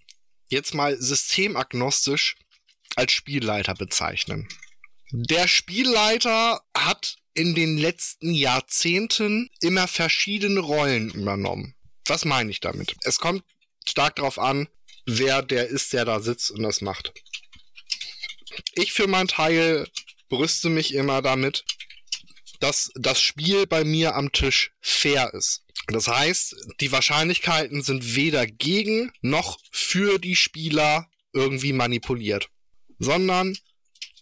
[0.50, 2.38] jetzt mal systemagnostisch
[2.96, 4.48] als Spielleiter bezeichnen.
[5.12, 11.76] Der Spielleiter hat in den letzten Jahrzehnten immer verschiedene Rollen übernommen.
[12.08, 12.96] Was meine ich damit?
[13.04, 13.44] Es kommt
[13.88, 14.68] stark darauf an,
[15.08, 17.14] wer der ist, der da sitzt und das macht.
[18.76, 19.88] Ich für meinen Teil
[20.30, 21.64] brüste mich immer damit,
[22.60, 25.64] dass das Spiel bei mir am Tisch fair ist.
[25.88, 32.50] Das heißt, die Wahrscheinlichkeiten sind weder gegen noch für die Spieler irgendwie manipuliert,
[33.00, 33.58] sondern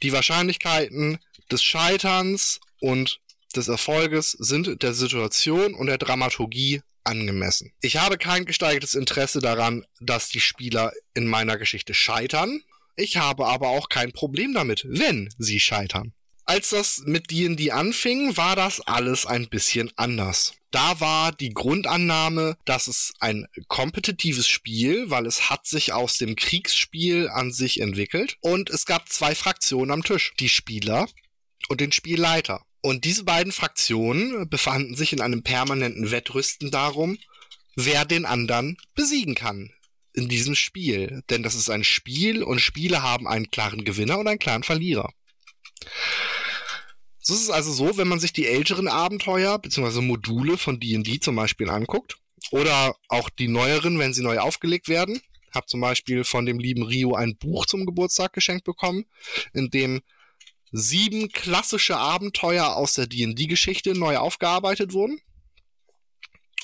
[0.04, 1.18] die Wahrscheinlichkeiten
[1.52, 3.20] des Scheiterns und
[3.56, 7.72] des Erfolges sind der Situation und der Dramaturgie angemessen.
[7.82, 12.62] Ich habe kein gesteigertes Interesse daran, dass die Spieler in meiner Geschichte scheitern.
[12.96, 16.14] Ich habe aber auch kein Problem damit, wenn sie scheitern.
[16.48, 20.54] Als das mit D&D anfing, war das alles ein bisschen anders.
[20.70, 26.36] Da war die Grundannahme, dass es ein kompetitives Spiel, weil es hat sich aus dem
[26.36, 31.08] Kriegsspiel an sich entwickelt und es gab zwei Fraktionen am Tisch, die Spieler
[31.70, 32.62] und den Spielleiter.
[32.86, 37.18] Und diese beiden Fraktionen befanden sich in einem permanenten Wettrüsten darum,
[37.76, 39.72] wer den anderen besiegen kann
[40.14, 41.24] in diesem Spiel.
[41.32, 45.12] Denn das ist ein Spiel und Spiele haben einen klaren Gewinner und einen klaren Verlierer.
[47.18, 50.02] So ist es also so, wenn man sich die älteren Abenteuer bzw.
[50.02, 52.20] Module von D&D zum Beispiel anguckt
[52.52, 55.20] oder auch die neueren, wenn sie neu aufgelegt werden.
[55.52, 59.06] Hab zum Beispiel von dem lieben Rio ein Buch zum Geburtstag geschenkt bekommen,
[59.54, 60.04] in dem
[60.78, 65.22] sieben klassische Abenteuer aus der D&D-Geschichte neu aufgearbeitet wurden.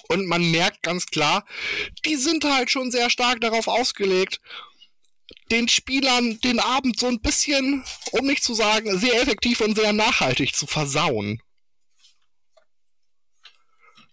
[0.09, 1.45] Und man merkt ganz klar,
[2.05, 4.41] die sind halt schon sehr stark darauf ausgelegt,
[5.49, 9.93] den Spielern den Abend so ein bisschen, um nicht zu sagen, sehr effektiv und sehr
[9.93, 11.41] nachhaltig zu versauen.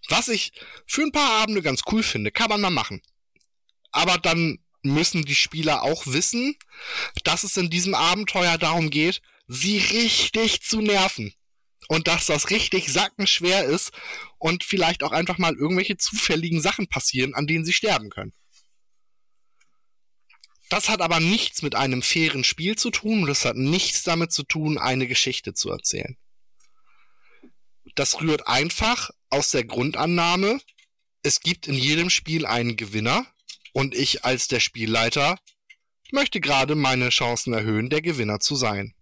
[0.07, 0.53] Was ich
[0.87, 3.01] für ein paar Abende ganz cool finde, kann man mal machen.
[3.91, 6.55] Aber dann müssen die Spieler auch wissen,
[7.25, 11.33] dass es in diesem Abenteuer darum geht, sie richtig zu nerven.
[11.87, 13.91] Und dass das richtig sackenschwer ist
[14.37, 18.33] und vielleicht auch einfach mal irgendwelche zufälligen Sachen passieren, an denen sie sterben können.
[20.69, 24.31] Das hat aber nichts mit einem fairen Spiel zu tun und das hat nichts damit
[24.31, 26.15] zu tun, eine Geschichte zu erzählen.
[27.95, 30.61] Das rührt einfach aus der Grundannahme,
[31.23, 33.25] es gibt in jedem Spiel einen Gewinner
[33.73, 35.39] und ich als der Spielleiter
[36.11, 38.93] möchte gerade meine Chancen erhöhen, der Gewinner zu sein.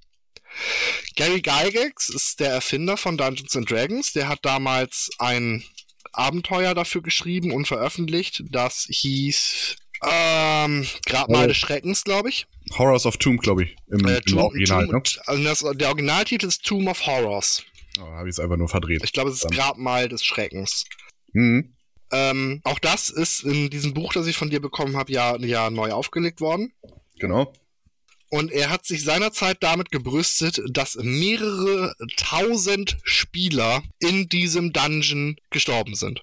[1.16, 4.14] Gary Gygax ist der Erfinder von Dungeons and Dragons.
[4.14, 5.64] Der hat damals ein
[6.14, 8.44] Abenteuer dafür geschrieben und veröffentlicht.
[8.50, 11.48] Das hieß ähm, Grabmal oh.
[11.48, 12.48] des Schreckens, glaube ich.
[12.78, 13.76] Horrors of Tomb, glaube ich.
[13.88, 15.22] Im, äh, Tomb, im Original, Tomb, ne?
[15.26, 17.64] also das, der Originaltitel ist Tomb of Horrors.
[18.00, 19.02] Oh, habe ich es einfach nur verdreht.
[19.04, 19.52] Ich glaube, es ist Dann.
[19.52, 20.86] Grabmal des Schreckens.
[21.34, 21.74] Mhm.
[22.12, 25.70] Ähm, auch das ist in diesem Buch, das ich von dir bekommen habe, ja, ja
[25.70, 26.74] neu aufgelegt worden.
[27.20, 27.52] Genau.
[28.30, 35.96] Und er hat sich seinerzeit damit gebrüstet, dass mehrere tausend Spieler in diesem Dungeon gestorben
[35.96, 36.22] sind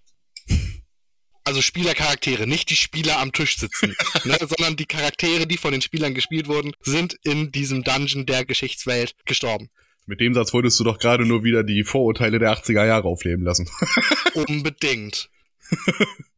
[1.44, 5.82] also Spielercharaktere, nicht die Spieler am Tisch sitzen, ne, sondern die Charaktere, die von den
[5.82, 9.68] Spielern gespielt wurden, sind in diesem Dungeon der Geschichtswelt gestorben.
[10.06, 13.44] Mit dem Satz wolltest du doch gerade nur wieder die Vorurteile der 80er Jahre aufleben
[13.44, 13.68] lassen.
[14.34, 15.30] Unbedingt.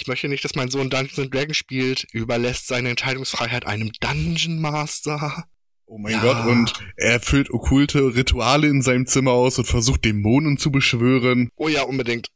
[0.00, 5.44] Ich möchte nicht, dass mein Sohn Dungeons Dragons spielt, überlässt seine Entscheidungsfreiheit einem Dungeon Master.
[5.86, 6.20] Oh mein ja.
[6.20, 11.48] Gott, und er füllt okkulte Rituale in seinem Zimmer aus und versucht Dämonen zu beschwören.
[11.56, 12.30] Oh ja, unbedingt.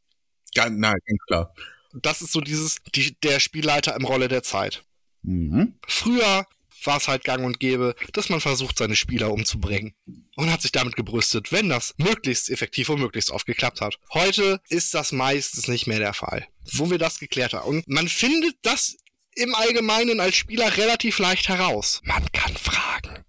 [0.54, 1.54] Ganz, nein, ganz klar
[1.92, 4.84] das ist so dieses, die, der Spielleiter im Rolle der Zeit.
[5.22, 5.74] Mhm.
[5.86, 6.46] Früher
[6.86, 9.94] war es halt gang und gäbe, dass man versucht, seine Spieler umzubringen.
[10.36, 13.98] Und hat sich damit gebrüstet, wenn das möglichst effektiv und möglichst oft geklappt hat.
[14.12, 16.46] Heute ist das meistens nicht mehr der Fall.
[16.72, 17.68] Wo wir das geklärt haben.
[17.68, 18.96] Und man findet das
[19.34, 22.00] im Allgemeinen als Spieler relativ leicht heraus.
[22.04, 23.24] Man kann fragen.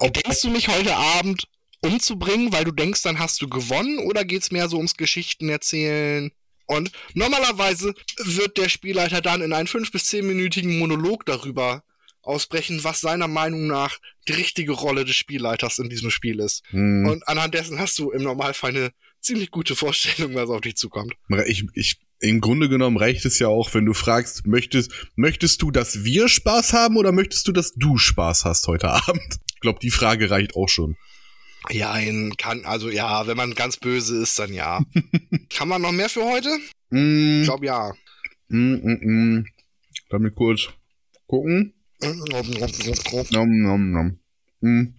[0.00, 1.48] Denkst du mich heute Abend
[1.80, 6.32] umzubringen, weil du denkst, dann hast du gewonnen, oder geht's mehr so ums Geschichten erzählen?
[6.68, 11.82] Und normalerweise wird der Spielleiter dann in einen fünf bis zehnminütigen Monolog darüber
[12.22, 13.96] ausbrechen, was seiner Meinung nach
[14.28, 16.62] die richtige Rolle des Spielleiters in diesem Spiel ist.
[16.68, 17.06] Hm.
[17.06, 21.14] Und anhand dessen hast du im Normalfall eine ziemlich gute Vorstellung, was auf dich zukommt.
[21.46, 25.70] Ich, ich, im Grunde genommen reicht es ja auch, wenn du fragst, möchtest, möchtest du,
[25.70, 29.38] dass wir Spaß haben oder möchtest du, dass du Spaß hast heute Abend?
[29.54, 30.96] Ich glaube, die Frage reicht auch schon.
[31.70, 31.96] Ja,
[32.38, 34.80] kann, also ja, wenn man ganz böse ist, dann ja.
[35.50, 36.48] kann man noch mehr für heute?
[36.90, 37.40] Mm.
[37.40, 37.92] Ich glaube ja.
[38.48, 39.46] Mm, mm, mm.
[40.08, 40.68] Damit kurz
[41.26, 41.74] gucken.
[43.30, 44.18] nom, nom, nom.
[44.60, 44.94] Mm.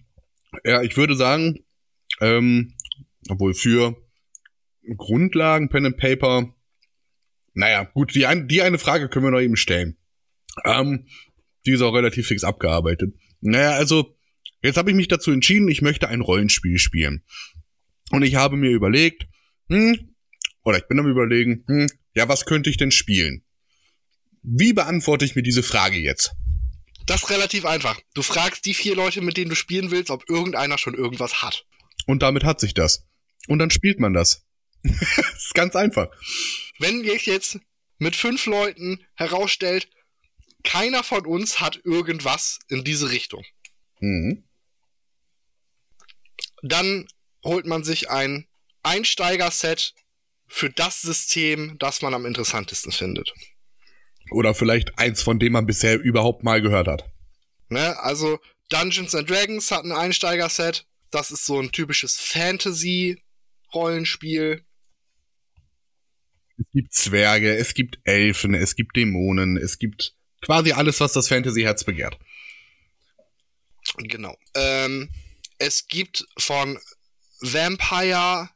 [0.64, 1.64] Ja, ich würde sagen,
[2.20, 2.74] ähm,
[3.28, 3.96] obwohl für
[4.96, 6.54] Grundlagen Pen and Paper
[7.54, 9.96] Naja, gut, die, ein, die eine Frage können wir noch eben stellen.
[10.64, 11.06] Ähm,
[11.66, 13.14] die ist auch relativ fix abgearbeitet.
[13.40, 14.16] Naja, also,
[14.62, 17.24] jetzt habe ich mich dazu entschieden, ich möchte ein Rollenspiel spielen.
[18.10, 19.26] Und ich habe mir überlegt,
[19.68, 20.14] hm,
[20.64, 23.44] oder ich bin am überlegen, hm, ja, was könnte ich denn spielen?
[24.42, 26.32] Wie beantworte ich mir diese Frage jetzt?
[27.06, 28.00] Das ist relativ einfach.
[28.14, 31.66] Du fragst die vier Leute, mit denen du spielen willst, ob irgendeiner schon irgendwas hat.
[32.06, 33.06] Und damit hat sich das.
[33.48, 34.46] Und dann spielt man das.
[34.82, 36.08] das ist ganz einfach.
[36.78, 37.58] Wenn sich jetzt
[37.98, 39.88] mit fünf Leuten herausstellt,
[40.64, 43.44] keiner von uns hat irgendwas in diese Richtung.
[44.00, 44.44] Mhm.
[46.62, 47.06] Dann
[47.44, 48.46] holt man sich ein
[48.82, 49.94] Einsteiger-Set
[50.46, 53.32] für das System, das man am interessantesten findet.
[54.30, 57.08] Oder vielleicht eins, von dem man bisher überhaupt mal gehört hat.
[57.68, 60.86] Ne, also Dungeons and Dragons hat ein Einsteiger-Set.
[61.10, 64.64] Das ist so ein typisches Fantasy-Rollenspiel.
[66.58, 71.28] Es gibt Zwerge, es gibt Elfen, es gibt Dämonen, es gibt quasi alles, was das
[71.28, 72.18] Fantasy-Herz begehrt.
[73.96, 74.36] Genau.
[74.54, 75.10] Ähm,
[75.60, 76.78] es gibt von
[77.40, 78.50] Vampire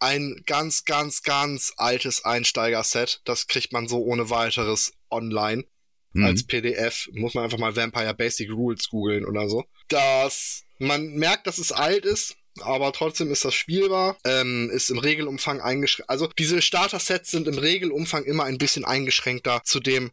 [0.00, 3.22] ein ganz, ganz, ganz altes Einsteiger-Set.
[3.24, 5.64] Das kriegt man so ohne weiteres online.
[6.12, 6.24] Mhm.
[6.24, 9.64] Als PDF muss man einfach mal Vampire Basic Rules googeln oder so.
[9.88, 14.16] Das, man merkt, dass es alt ist, aber trotzdem ist das spielbar.
[14.24, 16.10] Ähm, ist im Regelumfang eingeschränkt.
[16.10, 20.10] Also diese Starter-Sets sind im Regelumfang immer ein bisschen eingeschränkter zu dem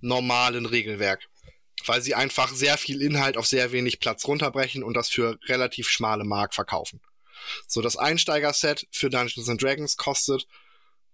[0.00, 1.28] normalen Regelwerk.
[1.86, 5.88] Weil sie einfach sehr viel Inhalt auf sehr wenig Platz runterbrechen und das für relativ
[5.88, 7.00] schmale Mark verkaufen.
[7.66, 10.46] So, das Einsteiger-Set für Dungeons and Dragons kostet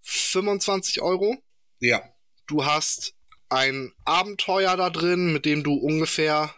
[0.03, 1.37] 25 Euro.
[1.81, 2.03] Ja.
[2.47, 3.15] Du hast
[3.49, 6.55] ein Abenteuer da drin, mit dem du ungefähr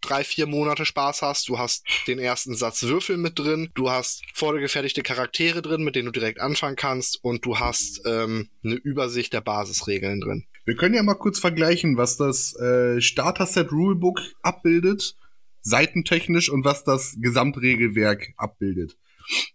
[0.00, 1.48] drei, vier Monate Spaß hast.
[1.48, 3.70] Du hast den ersten Satz Würfel mit drin.
[3.74, 7.22] Du hast vorgefertigte Charaktere drin, mit denen du direkt anfangen kannst.
[7.22, 10.46] Und du hast ähm, eine Übersicht der Basisregeln drin.
[10.64, 15.16] Wir können ja mal kurz vergleichen, was das äh, Starter-Set Rulebook abbildet,
[15.62, 18.96] seitentechnisch, und was das Gesamtregelwerk abbildet.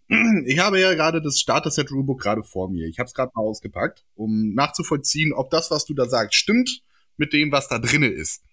[0.46, 2.88] Ich habe ja gerade das Starter-Set Rulebook gerade vor mir.
[2.88, 6.82] Ich habe es gerade mal ausgepackt, um nachzuvollziehen, ob das, was du da sagst, stimmt
[7.18, 8.44] mit dem, was da drinne ist.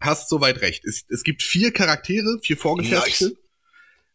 [0.00, 0.84] Hast soweit recht.
[0.84, 3.36] Es, es gibt vier Charaktere, vier vorgefertigte, nice.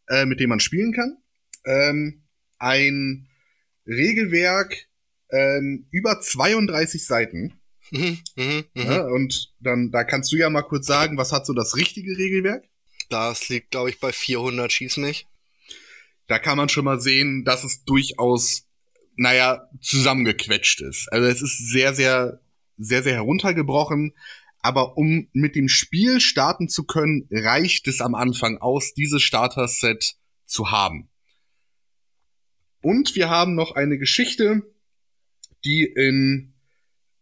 [0.08, 1.18] äh, mit denen man spielen kann.
[1.66, 2.24] Ähm,
[2.58, 3.28] ein
[3.86, 4.87] Regelwerk
[5.30, 7.60] ähm, über 32 Seiten.
[7.92, 8.84] Mhm, mh, mh.
[8.84, 12.18] Ja, und dann, da kannst du ja mal kurz sagen, was hat so das richtige
[12.18, 12.66] Regelwerk?
[13.10, 15.28] Das liegt, glaube ich, bei 400, schieß mich
[16.28, 18.68] da kann man schon mal sehen, dass es durchaus,
[19.16, 21.12] naja, zusammengequetscht ist.
[21.12, 22.40] Also es ist sehr, sehr,
[22.78, 24.14] sehr, sehr heruntergebrochen.
[24.60, 30.16] Aber um mit dem Spiel starten zu können, reicht es am Anfang aus, dieses Starter-Set
[30.46, 31.10] zu haben.
[32.82, 34.64] Und wir haben noch eine Geschichte,
[35.66, 36.54] die in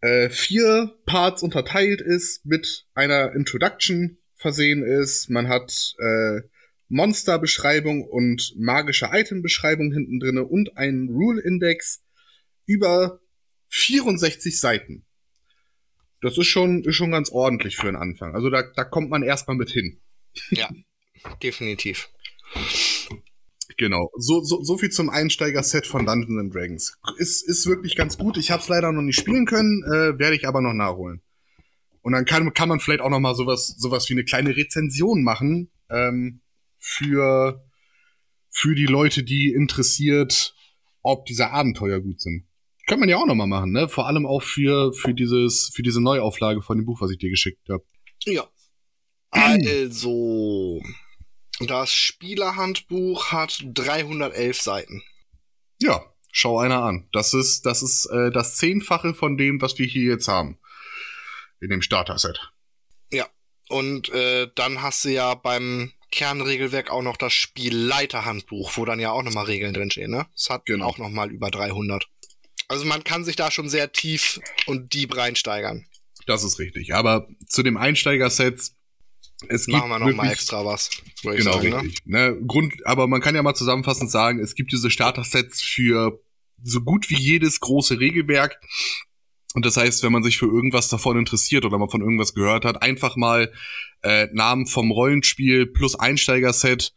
[0.02, 5.30] äh, vier Parts unterteilt ist, mit einer Introduction versehen ist.
[5.30, 6.42] Man hat äh,
[6.90, 12.04] Monsterbeschreibung und magische Itembeschreibung hinten drinne und einen Rule-Index
[12.66, 13.20] über
[13.70, 15.06] 64 Seiten.
[16.22, 18.36] Das ist schon, ist schon ganz ordentlich für einen Anfang.
[18.36, 20.00] Also da, da kommt man erstmal mit hin.
[20.50, 20.70] Ja,
[21.42, 22.10] definitiv.
[23.78, 24.10] Genau.
[24.16, 26.98] So, so, so viel zum Einsteiger-Set von Dungeons and Dragons.
[27.18, 28.38] Ist, ist wirklich ganz gut.
[28.38, 31.22] Ich habe es leider noch nicht spielen können, äh, werde ich aber noch nachholen.
[32.02, 35.24] Und dann kann, kann man vielleicht auch noch mal sowas, sowas wie eine kleine Rezension
[35.24, 35.72] machen.
[35.90, 36.42] Ähm,
[36.78, 37.66] für,
[38.50, 40.56] für die Leute, die interessiert,
[41.02, 42.46] ob diese Abenteuer gut sind.
[42.88, 43.90] Kann man ja auch nochmal machen, ne?
[43.90, 47.32] Vor allem auch für, für dieses, für diese Neuauflage von dem Buch, was ich dir
[47.32, 47.84] geschickt habe.
[48.26, 48.48] Ja.
[49.32, 50.82] Also,
[51.60, 55.04] das Spielerhandbuch hat 311 Seiten.
[55.82, 57.08] Ja, schau einer an.
[57.12, 60.58] Das ist, das ist äh, das Zehnfache von dem, was wir hier jetzt haben.
[61.62, 62.52] In dem Starter-Set.
[63.12, 63.28] Ja.
[63.70, 69.12] Und äh, dann hast du ja beim Kernregelwerk auch noch das Spielleiterhandbuch, wo dann ja
[69.12, 70.28] auch nochmal Regeln drinstehen, ne?
[70.34, 70.86] Das hat genau.
[70.86, 72.08] auch nochmal über 300.
[72.68, 75.86] Also man kann sich da schon sehr tief und deep reinsteigern.
[76.26, 76.94] Das ist richtig.
[76.94, 78.72] Aber zu dem Einsteiger-Set,
[79.50, 80.90] es Machen wir nochmal extra was.
[81.22, 81.82] Genau, sagen, ne?
[81.82, 82.06] richtig.
[82.06, 82.32] Ne?
[82.32, 86.20] Ne, Grund, aber man kann ja mal zusammenfassend sagen, es gibt diese Starter-Sets für
[86.64, 88.60] so gut wie jedes große Regelwerk.
[89.54, 92.66] Und das heißt, wenn man sich für irgendwas davon interessiert oder man von irgendwas gehört
[92.66, 93.52] hat, einfach mal
[94.02, 96.94] äh, Namen vom Rollenspiel plus Einsteigerset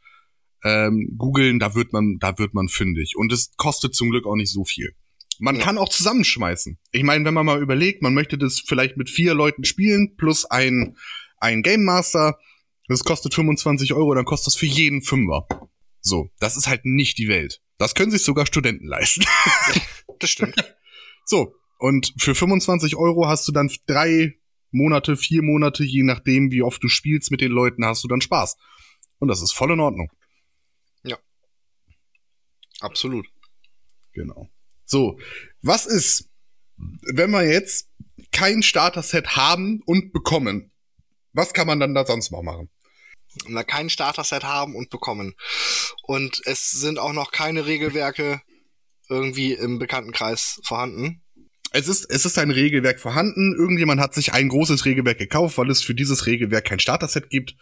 [0.64, 3.14] ähm, googeln, da wird man, da wird man fündig.
[3.16, 4.94] Und es kostet zum Glück auch nicht so viel.
[5.38, 5.62] Man ja.
[5.62, 6.78] kann auch zusammenschmeißen.
[6.90, 10.44] Ich meine, wenn man mal überlegt, man möchte das vielleicht mit vier Leuten spielen plus
[10.44, 10.96] ein,
[11.40, 12.38] ein Game Master,
[12.88, 15.46] das kostet 25 Euro, dann kostet das für jeden Fünfer.
[16.00, 17.60] So, das ist halt nicht die Welt.
[17.76, 19.24] Das können sich sogar Studenten leisten.
[20.18, 20.56] das stimmt.
[21.24, 24.38] So, Und für 25 Euro hast du dann drei
[24.70, 28.20] Monate, vier Monate, je nachdem, wie oft du spielst mit den Leuten, hast du dann
[28.20, 28.56] Spaß.
[29.18, 30.10] Und das ist voll in Ordnung.
[31.04, 31.18] Ja.
[32.80, 33.26] Absolut.
[34.12, 34.48] Genau.
[34.84, 35.18] So,
[35.62, 36.30] was ist,
[36.76, 37.90] wenn wir jetzt
[38.32, 40.72] kein Starter-Set haben und bekommen?
[41.32, 42.70] Was kann man dann da sonst noch machen?
[43.46, 45.34] Wir kein Starter-Set haben und bekommen.
[46.02, 48.40] Und es sind auch noch keine Regelwerke
[49.08, 51.22] irgendwie im Bekanntenkreis vorhanden
[51.72, 53.54] es ist, es ist ein Regelwerk vorhanden.
[53.58, 57.56] Irgendjemand hat sich ein großes Regelwerk gekauft, weil es für dieses Regelwerk kein Starter-Set gibt.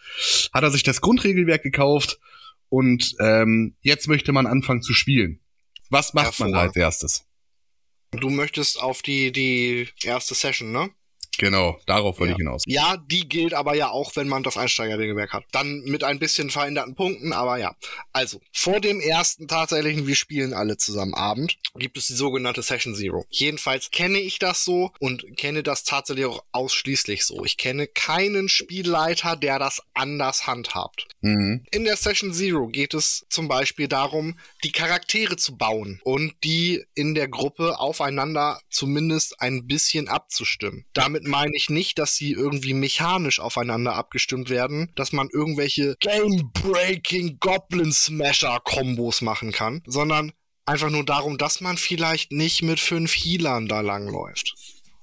[0.53, 2.19] Hat er sich das Grundregelwerk gekauft
[2.69, 5.41] und ähm, jetzt möchte man anfangen zu spielen.
[5.89, 7.25] Was macht man da als erstes?
[8.11, 10.89] Du möchtest auf die, die erste Session, ne?
[11.37, 12.35] Genau, darauf wollte ja.
[12.35, 12.63] ich hinaus.
[12.65, 15.45] Ja, die gilt aber ja auch, wenn man das Einsteigerregelwerk hat.
[15.51, 17.75] Dann mit ein bisschen veränderten Punkten, aber ja.
[18.13, 22.95] Also, vor dem ersten tatsächlichen Wir spielen alle zusammen Abend gibt es die sogenannte Session
[22.95, 23.25] Zero.
[23.29, 27.45] Jedenfalls kenne ich das so und kenne das tatsächlich auch ausschließlich so.
[27.45, 31.07] Ich kenne keinen Spielleiter, der das anders handhabt.
[31.21, 31.63] Mhm.
[31.71, 36.83] In der Session Zero geht es zum Beispiel darum, die Charaktere zu bauen und die
[36.95, 40.85] in der Gruppe aufeinander zumindest ein bisschen abzustimmen.
[40.93, 47.37] Damit meine ich nicht, dass sie irgendwie mechanisch aufeinander abgestimmt werden, dass man irgendwelche Game-Breaking
[47.39, 50.31] Goblin Smasher Kombos machen kann, sondern
[50.65, 54.53] einfach nur darum, dass man vielleicht nicht mit fünf Healern da langläuft.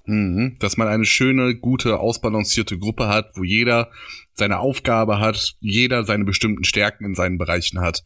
[0.06, 3.90] Mhm, dass man eine schöne, gute, ausbalancierte Gruppe hat, wo jeder
[4.34, 8.02] seine Aufgabe hat, jeder seine bestimmten Stärken in seinen Bereichen hat.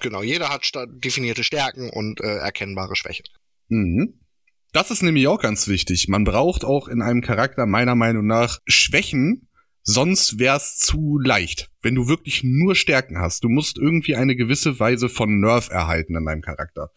[0.00, 0.70] Genau, jeder hat
[1.02, 3.24] definierte Stärken und äh, erkennbare Schwächen.
[3.68, 4.20] Mhm.
[4.72, 6.06] Das ist nämlich auch ganz wichtig.
[6.08, 9.48] Man braucht auch in einem Charakter meiner Meinung nach Schwächen,
[9.82, 11.68] sonst wär's zu leicht.
[11.82, 16.16] Wenn du wirklich nur Stärken hast, du musst irgendwie eine gewisse Weise von Nerv erhalten
[16.16, 16.90] in deinem Charakter.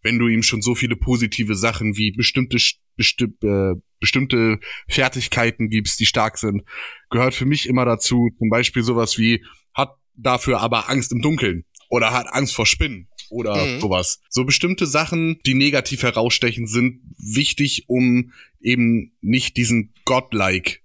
[0.00, 2.58] Wenn du ihm schon so viele positive Sachen wie bestimmte
[2.96, 4.58] besti äh, bestimmte
[4.88, 6.62] Fertigkeiten gibst, die stark sind,
[7.10, 9.44] gehört für mich immer dazu, zum Beispiel sowas wie
[9.74, 13.80] hat dafür aber Angst im Dunkeln oder hat Angst vor Spinnen oder mhm.
[13.80, 14.20] sowas.
[14.30, 18.32] So bestimmte Sachen, die negativ herausstechen, sind wichtig, um
[18.62, 20.78] eben nicht diesen Godlike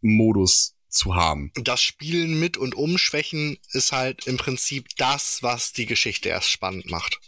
[0.00, 1.50] Modus zu haben.
[1.54, 6.50] Das Spielen mit und um Schwächen ist halt im Prinzip das, was die Geschichte erst
[6.50, 7.18] spannend macht.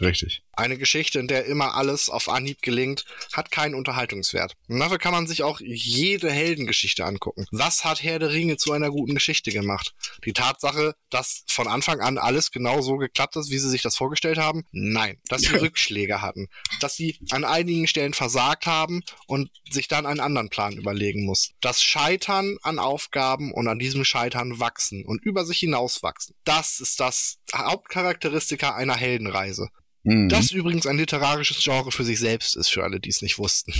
[0.00, 0.43] Richtig.
[0.56, 4.54] Eine Geschichte, in der immer alles auf Anhieb gelingt, hat keinen Unterhaltungswert.
[4.68, 7.46] Und dafür kann man sich auch jede Heldengeschichte angucken.
[7.50, 9.94] Was hat Herr der Ringe zu einer guten Geschichte gemacht?
[10.24, 13.96] Die Tatsache, dass von Anfang an alles genau so geklappt ist, wie sie sich das
[13.96, 14.64] vorgestellt haben?
[14.72, 15.20] Nein.
[15.28, 16.48] Dass sie Rückschläge hatten.
[16.80, 21.50] Dass sie an einigen Stellen versagt haben und sich dann einen anderen Plan überlegen muss.
[21.60, 26.34] Das Scheitern an Aufgaben und an diesem Scheitern wachsen und über sich hinauswachsen.
[26.44, 29.68] Das ist das Hauptcharakteristika einer Heldenreise.
[30.04, 30.28] Mhm.
[30.28, 33.74] Das übrigens ein literarisches Genre für sich selbst ist, für alle, die es nicht wussten.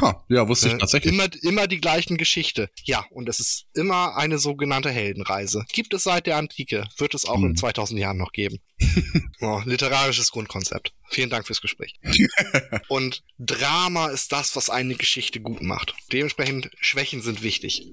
[0.00, 1.14] Ha, ja, wusste ich äh, tatsächlich.
[1.14, 2.70] Immer, immer die gleichen Geschichte.
[2.84, 5.64] Ja, und es ist immer eine sogenannte Heldenreise.
[5.72, 7.50] Gibt es seit der Antike, wird es auch mhm.
[7.50, 8.58] in 2000 Jahren noch geben.
[9.40, 10.92] oh, literarisches Grundkonzept.
[11.08, 11.94] Vielen Dank fürs Gespräch.
[12.88, 15.94] und Drama ist das, was eine Geschichte gut macht.
[16.12, 17.86] Dementsprechend Schwächen sind wichtig.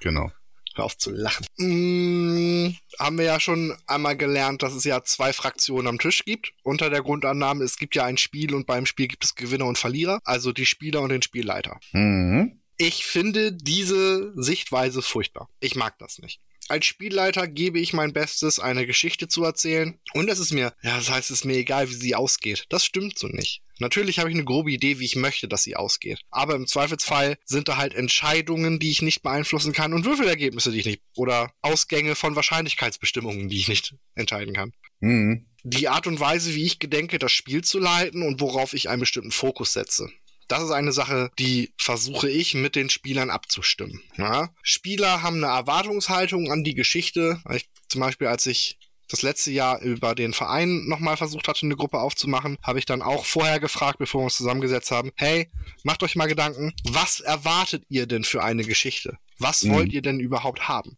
[0.00, 0.30] Genau.
[0.76, 1.46] Hör auf zu lachen.
[1.56, 6.52] Hm, haben wir ja schon einmal gelernt, dass es ja zwei Fraktionen am Tisch gibt.
[6.62, 9.78] Unter der Grundannahme, es gibt ja ein Spiel und beim Spiel gibt es Gewinner und
[9.78, 11.80] Verlierer, also die Spieler und den Spielleiter.
[11.92, 12.60] Mhm.
[12.76, 15.48] Ich finde diese Sichtweise furchtbar.
[15.60, 19.98] Ich mag das nicht als Spielleiter gebe ich mein Bestes, eine Geschichte zu erzählen.
[20.14, 22.64] Und es ist mir, ja, das heißt, es ist mir egal, wie sie ausgeht.
[22.68, 23.62] Das stimmt so nicht.
[23.78, 26.20] Natürlich habe ich eine grobe Idee, wie ich möchte, dass sie ausgeht.
[26.30, 30.80] Aber im Zweifelsfall sind da halt Entscheidungen, die ich nicht beeinflussen kann und Würfelergebnisse, die
[30.80, 34.72] ich nicht, oder Ausgänge von Wahrscheinlichkeitsbestimmungen, die ich nicht entscheiden kann.
[35.00, 35.46] Mhm.
[35.62, 39.00] Die Art und Weise, wie ich gedenke, das Spiel zu leiten und worauf ich einen
[39.00, 40.08] bestimmten Fokus setze.
[40.48, 44.00] Das ist eine Sache, die versuche ich mit den Spielern abzustimmen.
[44.16, 44.50] Ja?
[44.62, 47.40] Spieler haben eine Erwartungshaltung an die Geschichte.
[47.52, 48.78] Ich, zum Beispiel, als ich
[49.08, 53.02] das letzte Jahr über den Verein nochmal versucht hatte, eine Gruppe aufzumachen, habe ich dann
[53.02, 55.50] auch vorher gefragt, bevor wir uns zusammengesetzt haben, hey,
[55.84, 59.18] macht euch mal Gedanken, was erwartet ihr denn für eine Geschichte?
[59.38, 59.74] Was mhm.
[59.74, 60.96] wollt ihr denn überhaupt haben?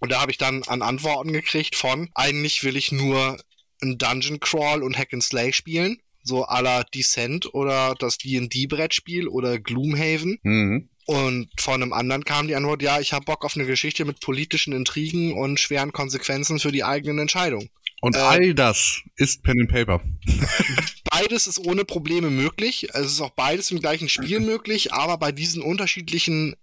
[0.00, 3.38] Und da habe ich dann an Antworten gekriegt von, eigentlich will ich nur
[3.82, 9.28] ein Dungeon Crawl und Hack and Slay spielen so à la Descent oder das D&D-Brettspiel
[9.28, 10.38] oder Gloomhaven.
[10.42, 10.88] Mhm.
[11.06, 14.20] Und von einem anderen kam die Antwort, ja, ich habe Bock auf eine Geschichte mit
[14.20, 17.70] politischen Intrigen und schweren Konsequenzen für die eigenen Entscheidungen.
[18.00, 20.00] Und äh, all das ist Pen and Paper.
[21.16, 22.88] beides ist ohne Probleme möglich.
[22.92, 26.56] Es ist auch beides im gleichen Spiel möglich, aber bei diesen unterschiedlichen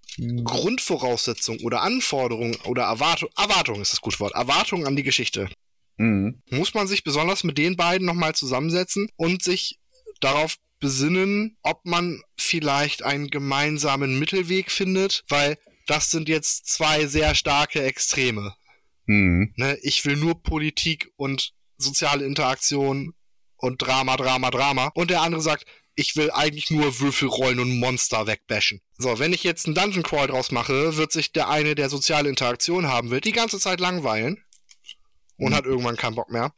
[0.43, 5.49] Grundvoraussetzungen oder Anforderungen oder Erwartung, Erwartung ist das gute Wort, Erwartungen an die Geschichte,
[5.97, 6.41] Mhm.
[6.49, 9.79] Muss man sich besonders mit den beiden nochmal zusammensetzen und sich
[10.19, 17.35] darauf besinnen, ob man vielleicht einen gemeinsamen Mittelweg findet, weil das sind jetzt zwei sehr
[17.35, 18.53] starke Extreme.
[19.05, 19.53] Mhm.
[19.55, 23.13] Ne, ich will nur Politik und soziale Interaktion
[23.57, 24.91] und Drama, Drama, Drama.
[24.93, 25.65] Und der andere sagt,
[25.95, 28.81] ich will eigentlich nur Würfel rollen und Monster wegbashen.
[28.97, 32.29] So, wenn ich jetzt einen Dungeon Crawl draus mache, wird sich der eine, der soziale
[32.29, 34.43] Interaktion haben will, die ganze Zeit langweilen
[35.43, 35.55] und mhm.
[35.55, 36.53] hat irgendwann keinen Bock mehr.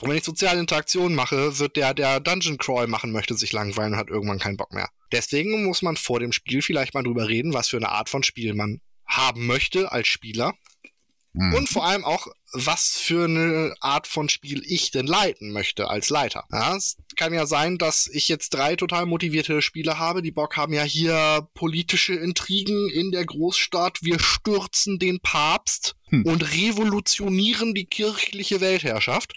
[0.00, 3.94] Und wenn ich soziale Interaktion mache, wird der, der Dungeon Crawl machen möchte, sich langweilen
[3.94, 4.88] und hat irgendwann keinen Bock mehr.
[5.10, 8.22] Deswegen muss man vor dem Spiel vielleicht mal drüber reden, was für eine Art von
[8.22, 10.54] Spiel man haben möchte als Spieler.
[11.32, 11.54] Mhm.
[11.54, 16.10] Und vor allem auch, was für eine Art von Spiel ich denn leiten möchte als
[16.10, 16.44] Leiter.
[16.52, 20.56] Ja, es kann ja sein, dass ich jetzt drei total motivierte Spieler habe, die Bock
[20.56, 23.98] haben ja hier politische Intrigen in der Großstadt.
[24.02, 26.24] Wir stürzen den Papst hm.
[26.24, 29.32] und revolutionieren die kirchliche Weltherrschaft.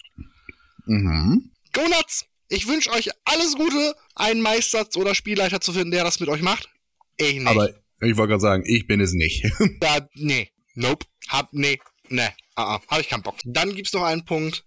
[0.85, 1.51] Mhm.
[1.73, 2.25] Go nuts!
[2.49, 6.41] Ich wünsche euch alles Gute, einen Meister oder Spielleiter zu finden, der das mit euch
[6.41, 6.69] macht.
[7.17, 7.47] Ich nicht.
[7.47, 7.69] Aber
[8.01, 9.45] ich wollte gerade sagen, ich bin es nicht.
[9.79, 10.49] da, nee.
[10.73, 11.05] Nope.
[11.29, 11.79] Hab, nee.
[12.09, 12.29] Nee.
[12.55, 13.37] Ah, ah, hab ich keinen Bock.
[13.45, 14.65] Dann gibt's noch einen Punkt,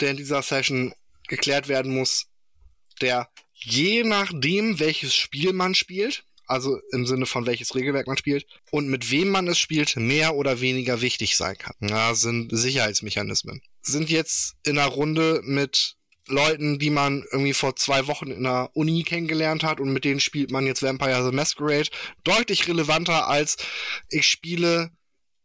[0.00, 0.92] der in dieser Session
[1.28, 2.26] geklärt werden muss,
[3.00, 8.46] der je nachdem, welches Spiel man spielt, also im Sinne von welches Regelwerk man spielt
[8.70, 11.76] und mit wem man es spielt, mehr oder weniger wichtig sein kann.
[11.80, 13.62] Ja, sind Sicherheitsmechanismen.
[13.82, 15.96] Sind jetzt in einer Runde mit
[16.28, 20.20] Leuten, die man irgendwie vor zwei Wochen in der Uni kennengelernt hat und mit denen
[20.20, 21.88] spielt man jetzt Vampire the Masquerade,
[22.24, 23.56] deutlich relevanter als
[24.08, 24.90] ich spiele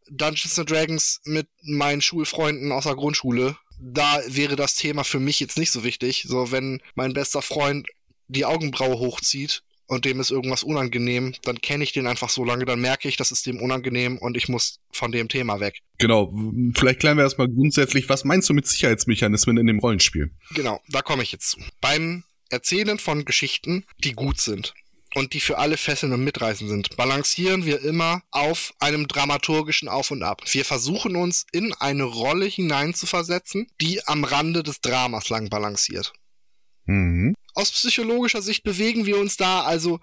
[0.09, 3.57] Dungeons and Dragons mit meinen Schulfreunden aus der Grundschule.
[3.79, 6.25] Da wäre das Thema für mich jetzt nicht so wichtig.
[6.27, 7.87] So, wenn mein bester Freund
[8.27, 12.65] die Augenbraue hochzieht und dem ist irgendwas unangenehm, dann kenne ich den einfach so lange,
[12.65, 15.79] dann merke ich, das ist dem unangenehm und ich muss von dem Thema weg.
[15.97, 16.33] Genau,
[16.75, 20.31] vielleicht klären wir erstmal grundsätzlich, was meinst du mit Sicherheitsmechanismen in dem Rollenspiel?
[20.53, 21.59] Genau, da komme ich jetzt zu.
[21.81, 24.73] Beim Erzählen von Geschichten, die gut sind
[25.15, 30.11] und die für alle fesseln und mitreißend sind, balancieren wir immer auf einem dramaturgischen Auf
[30.11, 30.43] und Ab.
[30.51, 36.13] Wir versuchen uns in eine Rolle hineinzuversetzen, die am Rande des Dramas lang balanciert.
[36.85, 37.35] Mhm.
[37.57, 39.99] Aus psychologischer Sicht bewegen wir uns da also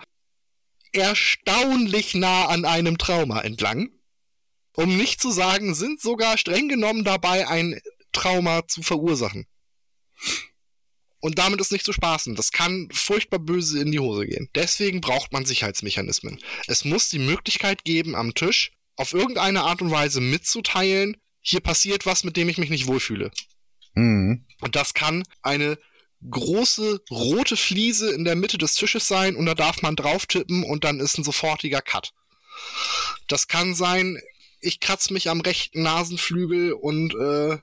[0.90, 3.90] erstaunlich nah an einem Trauma entlang.
[4.74, 7.80] Um nicht zu sagen, sind sogar streng genommen dabei, ein
[8.12, 9.46] Trauma zu verursachen.
[11.20, 12.34] Und damit ist nicht zu spaßen.
[12.34, 14.50] Das kann furchtbar böse in die Hose gehen.
[14.57, 16.40] Deswegen braucht man Sicherheitsmechanismen.
[16.66, 22.05] Es muss die Möglichkeit geben, am Tisch auf irgendeine Art und Weise mitzuteilen, hier passiert
[22.05, 23.30] was, mit dem ich mich nicht wohlfühle.
[23.94, 24.44] Mhm.
[24.61, 25.78] Und das kann eine
[26.31, 30.64] große rote Fliese in der Mitte des Tisches sein und da darf man drauf tippen
[30.64, 32.12] und dann ist ein sofortiger Cut.
[33.29, 34.18] Das kann sein,
[34.61, 37.59] ich kratze mich am rechten Nasenflügel und äh,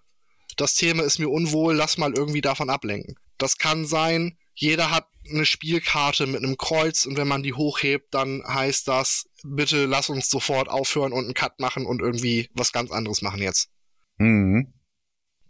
[0.57, 3.15] das Thema ist mir unwohl, lass mal irgendwie davon ablenken.
[3.37, 8.13] Das kann sein, jeder hat eine Spielkarte mit einem Kreuz und wenn man die hochhebt,
[8.13, 12.71] dann heißt das, bitte lass uns sofort aufhören und einen Cut machen und irgendwie was
[12.71, 13.69] ganz anderes machen jetzt.
[14.17, 14.73] Mhm.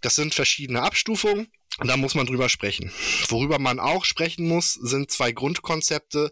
[0.02, 1.48] Das sind verschiedene Abstufungen
[1.80, 2.92] da muss man drüber sprechen.
[3.30, 6.30] Worüber man auch sprechen muss, sind zwei Grundkonzepte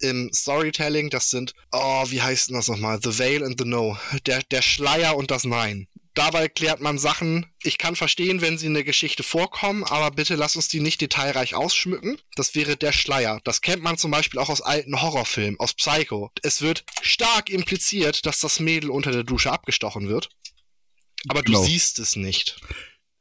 [0.00, 1.10] im Storytelling.
[1.10, 3.00] Das sind, oh, wie heißt denn das nochmal?
[3.02, 3.96] The Veil and the No.
[4.26, 5.88] Der, der Schleier und das Nein.
[6.14, 7.46] Dabei klärt man Sachen.
[7.62, 11.00] Ich kann verstehen, wenn sie in der Geschichte vorkommen, aber bitte lass uns die nicht
[11.00, 12.18] detailreich ausschmücken.
[12.34, 13.40] Das wäre der Schleier.
[13.44, 16.32] Das kennt man zum Beispiel auch aus alten Horrorfilmen, aus Psycho.
[16.42, 20.30] Es wird stark impliziert, dass das Mädel unter der Dusche abgestochen wird.
[21.28, 21.60] Aber genau.
[21.60, 22.60] du siehst es nicht.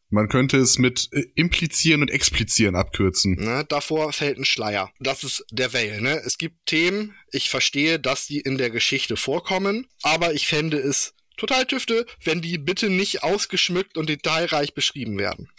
[0.10, 3.36] Man könnte es mit äh, implizieren und explizieren abkürzen.
[3.36, 4.91] Ne, davor fällt ein Schleier.
[4.99, 6.01] Das ist der Veil.
[6.01, 6.22] Ne?
[6.26, 11.14] Es gibt Themen, ich verstehe, dass die in der Geschichte vorkommen, aber ich fände es
[11.38, 15.49] total tüfte, wenn die bitte nicht ausgeschmückt und detailreich beschrieben werden.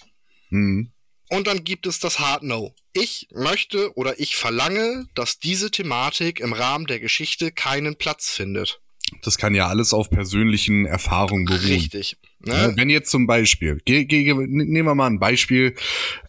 [0.51, 0.93] Mhm.
[1.31, 2.75] Und dann gibt es das Hard No.
[2.93, 8.81] Ich möchte oder ich verlange, dass diese Thematik im Rahmen der Geschichte keinen Platz findet.
[9.23, 11.67] Das kann ja alles auf persönlichen Erfahrungen beruhen.
[11.67, 12.17] Richtig.
[12.41, 12.73] Ne?
[12.77, 15.75] Wenn jetzt zum Beispiel, ge, ge, nehmen wir mal ein Beispiel,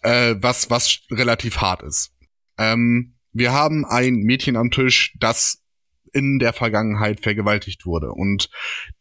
[0.02, 2.12] äh, was, was relativ hart ist.
[2.58, 5.64] Ähm, wir haben ein Mädchen am Tisch, das
[6.14, 8.12] in der Vergangenheit vergewaltigt wurde.
[8.12, 8.50] Und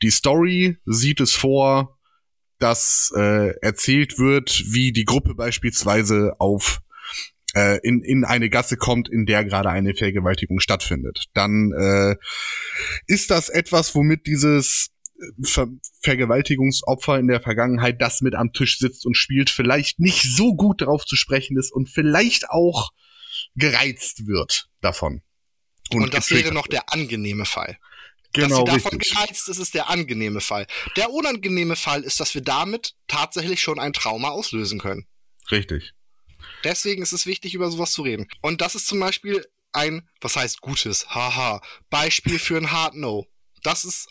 [0.03, 1.99] die Story sieht es vor,
[2.59, 6.81] dass äh, erzählt wird, wie die Gruppe beispielsweise auf
[7.55, 11.27] äh, in, in eine Gasse kommt, in der gerade eine Vergewaltigung stattfindet.
[11.35, 12.17] Dann äh,
[13.07, 15.69] ist das etwas, womit dieses äh, Ver
[16.03, 20.81] Vergewaltigungsopfer in der Vergangenheit, das mit am Tisch sitzt und spielt, vielleicht nicht so gut
[20.81, 22.91] darauf zu sprechen ist und vielleicht auch
[23.55, 25.23] gereizt wird davon.
[25.93, 27.77] Und, und das wäre noch der angenehme Fall.
[28.33, 29.15] Genau, dass sie davon richtig.
[29.15, 30.67] gereizt ist, ist der angenehme Fall.
[30.97, 35.07] Der unangenehme Fall ist, dass wir damit tatsächlich schon ein Trauma auslösen können.
[35.51, 35.93] Richtig.
[36.65, 38.29] Deswegen ist es wichtig, über sowas zu reden.
[38.41, 41.61] Und das ist zum Beispiel ein, was heißt gutes, haha,
[41.91, 43.27] Beispiel für ein Hard No.
[43.63, 44.09] Das ist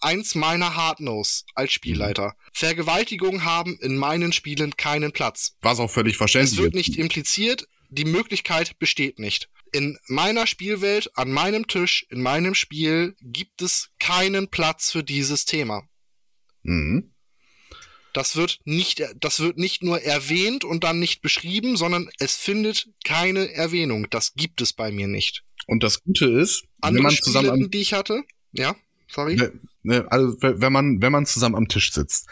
[0.00, 2.36] eins meiner Hard Nos als Spielleiter.
[2.52, 5.56] Vergewaltigungen haben in meinen Spielen keinen Platz.
[5.60, 6.58] Was auch völlig verständlich ist.
[6.58, 9.48] Es wird nicht impliziert, die Möglichkeit besteht nicht.
[9.72, 15.44] In meiner Spielwelt, an meinem Tisch, in meinem Spiel gibt es keinen Platz für dieses
[15.44, 15.82] Thema.
[16.62, 17.12] Mhm.
[18.16, 22.88] Das wird nicht, das wird nicht nur erwähnt und dann nicht beschrieben, sondern es findet
[23.04, 24.06] keine Erwähnung.
[24.08, 25.44] Das gibt es bei mir nicht.
[25.66, 28.74] Und das Gute ist, Andere wenn man zusammen Spiele, die ich hatte, ja,
[29.06, 29.36] sorry.
[29.82, 32.26] Ne, also wenn man wenn man zusammen am Tisch sitzt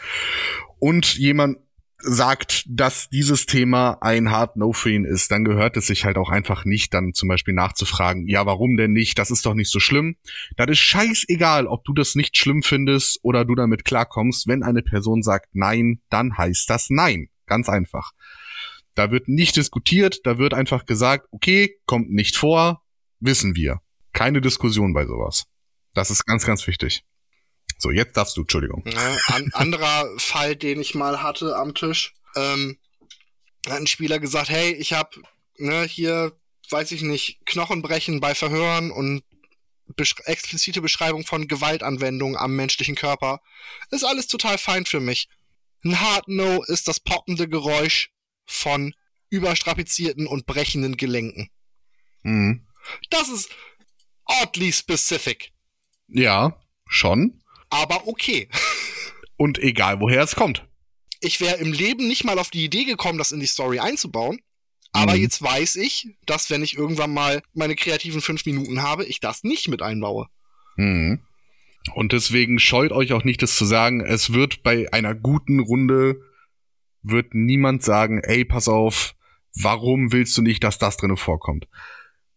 [0.79, 1.59] und jemand
[2.05, 6.17] sagt, dass dieses Thema ein Hard No für ihn ist, dann gehört es sich halt
[6.17, 9.17] auch einfach nicht, dann zum Beispiel nachzufragen, ja, warum denn nicht?
[9.17, 10.15] Das ist doch nicht so schlimm.
[10.55, 14.47] Das ist scheißegal, ob du das nicht schlimm findest oder du damit klarkommst.
[14.47, 17.29] Wenn eine Person sagt nein, dann heißt das nein.
[17.47, 18.11] Ganz einfach.
[18.95, 22.83] Da wird nicht diskutiert, da wird einfach gesagt, okay, kommt nicht vor,
[23.19, 23.81] wissen wir.
[24.13, 25.45] Keine Diskussion bei sowas.
[25.93, 27.03] Das ist ganz, ganz wichtig.
[27.77, 28.83] So, jetzt darfst du, Entschuldigung.
[28.85, 32.77] Ja, an, anderer Fall, den ich mal hatte am Tisch, ähm,
[33.67, 35.21] hat ein Spieler gesagt, hey, ich habe
[35.57, 36.37] ne, hier,
[36.69, 39.23] weiß ich nicht, Knochenbrechen bei Verhören und
[39.95, 43.41] besch explizite Beschreibung von Gewaltanwendung am menschlichen Körper.
[43.91, 45.27] Ist alles total fein für mich.
[45.83, 48.09] Ein Hard No ist das poppende Geräusch
[48.45, 48.93] von
[49.29, 51.49] überstrapazierten und brechenden Gelenken.
[52.23, 52.67] Mhm.
[53.09, 53.49] Das ist
[54.25, 55.51] oddly specific.
[56.07, 58.49] Ja, schon aber okay.
[59.37, 60.65] Und egal, woher es kommt.
[61.19, 64.39] Ich wäre im Leben nicht mal auf die Idee gekommen, das in die Story einzubauen.
[64.93, 65.21] Aber mhm.
[65.21, 69.43] jetzt weiß ich, dass wenn ich irgendwann mal meine kreativen fünf Minuten habe, ich das
[69.43, 70.27] nicht mit einbaue.
[70.77, 71.19] Mhm.
[71.93, 74.01] Und deswegen scheut euch auch nicht, das zu sagen.
[74.01, 76.21] Es wird bei einer guten Runde
[77.03, 79.15] wird niemand sagen, ey, pass auf,
[79.53, 81.67] warum willst du nicht, dass das drinne vorkommt?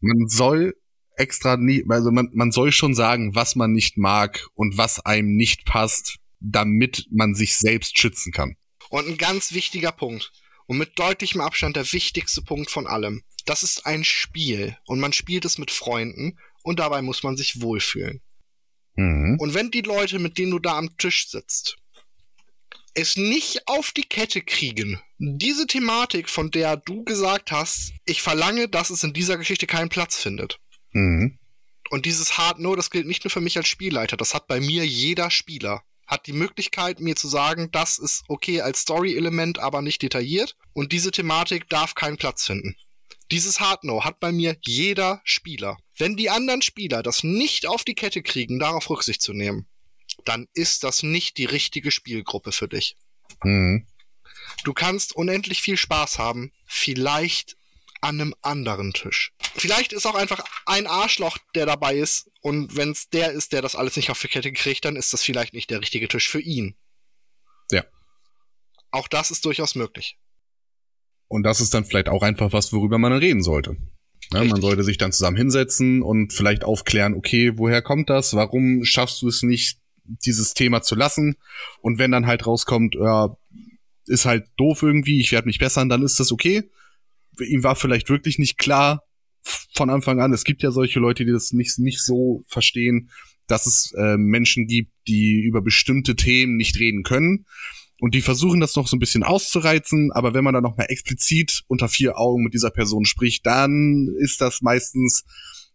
[0.01, 0.75] Man soll
[1.19, 5.35] extra nie, also man, man soll schon sagen, was man nicht mag und was einem
[5.37, 8.57] nicht passt, damit man sich selbst schützen kann.
[8.91, 10.33] Und ein ganz wichtiger Punkt
[10.67, 13.23] und mit deutlichem Abstand der wichtigste Punkt von allem.
[13.45, 17.61] Das ist ein Spiel und man spielt es mit Freunden und dabei muss man sich
[17.61, 18.21] wohlfühlen.
[18.97, 19.37] Mhm.
[19.39, 21.77] Und wenn die Leute, mit denen du da am Tisch sitzt,
[22.95, 28.69] es nicht auf die Kette kriegen, diese Thematik, von der du gesagt hast, ich verlange,
[28.69, 30.59] dass es in dieser Geschichte keinen Platz findet,
[30.99, 31.39] Mhm.
[31.91, 34.61] Und dieses Hard No, das gilt nicht nur für mich als Spielleiter, das hat bei
[34.61, 35.83] mir jeder Spieler.
[36.07, 40.57] Hat die Möglichkeit, mir zu sagen, das ist okay als Story-Element, aber nicht detailliert.
[40.73, 42.77] Und diese Thematik darf keinen Platz finden.
[43.31, 45.77] Dieses Hard No hat bei mir jeder Spieler.
[45.99, 49.67] Wenn die anderen Spieler das nicht auf die Kette kriegen, darauf Rücksicht zu nehmen,
[50.25, 52.97] dann ist das nicht die richtige Spielgruppe für dich.
[53.45, 53.87] Mhm.
[54.65, 56.53] Du kannst unendlich viel Spaß haben.
[56.67, 57.58] Vielleicht
[58.01, 59.33] an einem anderen Tisch.
[59.55, 62.31] Vielleicht ist auch einfach ein Arschloch, der dabei ist.
[62.41, 65.13] Und wenn es der ist, der das alles nicht auf die Kette kriegt, dann ist
[65.13, 66.77] das vielleicht nicht der richtige Tisch für ihn.
[67.71, 67.85] Ja.
[68.91, 70.19] Auch das ist durchaus möglich.
[71.29, 73.77] Und das ist dann vielleicht auch einfach was, worüber man reden sollte.
[74.33, 78.35] Ja, man sollte sich dann zusammen hinsetzen und vielleicht aufklären, okay, woher kommt das?
[78.35, 81.37] Warum schaffst du es nicht, dieses Thema zu lassen?
[81.81, 83.37] Und wenn dann halt rauskommt, ja,
[84.07, 86.71] ist halt doof irgendwie, ich werde mich bessern, dann ist das okay
[87.41, 89.03] ihm war vielleicht wirklich nicht klar
[89.75, 90.33] von Anfang an.
[90.33, 93.11] Es gibt ja solche Leute, die das nicht, nicht so verstehen,
[93.47, 97.47] dass es äh, Menschen gibt, die über bestimmte Themen nicht reden können.
[98.01, 100.85] Und die versuchen das noch so ein bisschen auszureizen, aber wenn man dann noch mal
[100.85, 105.25] explizit unter vier Augen mit dieser Person spricht, dann ist das meistens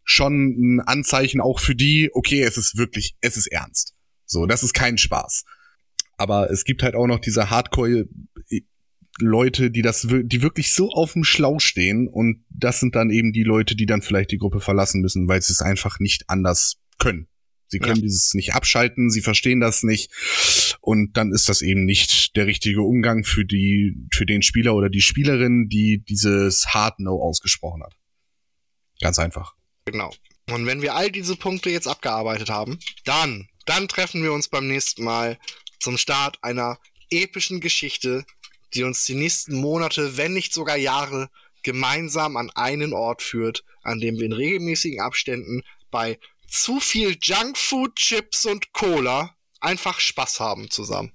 [0.06, 3.94] schon ein Anzeichen auch für die, okay, es ist wirklich, es ist ernst.
[4.26, 5.44] So, das ist kein Spaß.
[6.18, 8.06] Aber es gibt halt auch noch diese Hardcore
[9.20, 13.32] Leute, die das, die wirklich so auf dem Schlau stehen und das sind dann eben
[13.32, 16.78] die Leute, die dann vielleicht die Gruppe verlassen müssen, weil sie es einfach nicht anders
[16.98, 17.28] können.
[17.68, 18.02] Sie können ja.
[18.02, 20.12] dieses nicht abschalten, sie verstehen das nicht
[20.82, 24.90] und dann ist das eben nicht der richtige Umgang für die, für den Spieler oder
[24.90, 27.96] die Spielerin, die dieses Hard No ausgesprochen hat.
[29.02, 29.56] Ganz einfach.
[29.86, 30.14] Genau.
[30.50, 34.68] Und wenn wir all diese Punkte jetzt abgearbeitet haben, dann, dann treffen wir uns beim
[34.68, 35.38] nächsten Mal
[35.80, 38.26] zum Start einer epischen Geschichte
[38.76, 41.30] die uns die nächsten Monate, wenn nicht sogar Jahre,
[41.64, 47.96] gemeinsam an einen Ort führt, an dem wir in regelmäßigen Abständen bei zu viel Junkfood,
[47.96, 51.14] Chips und Cola einfach Spaß haben zusammen.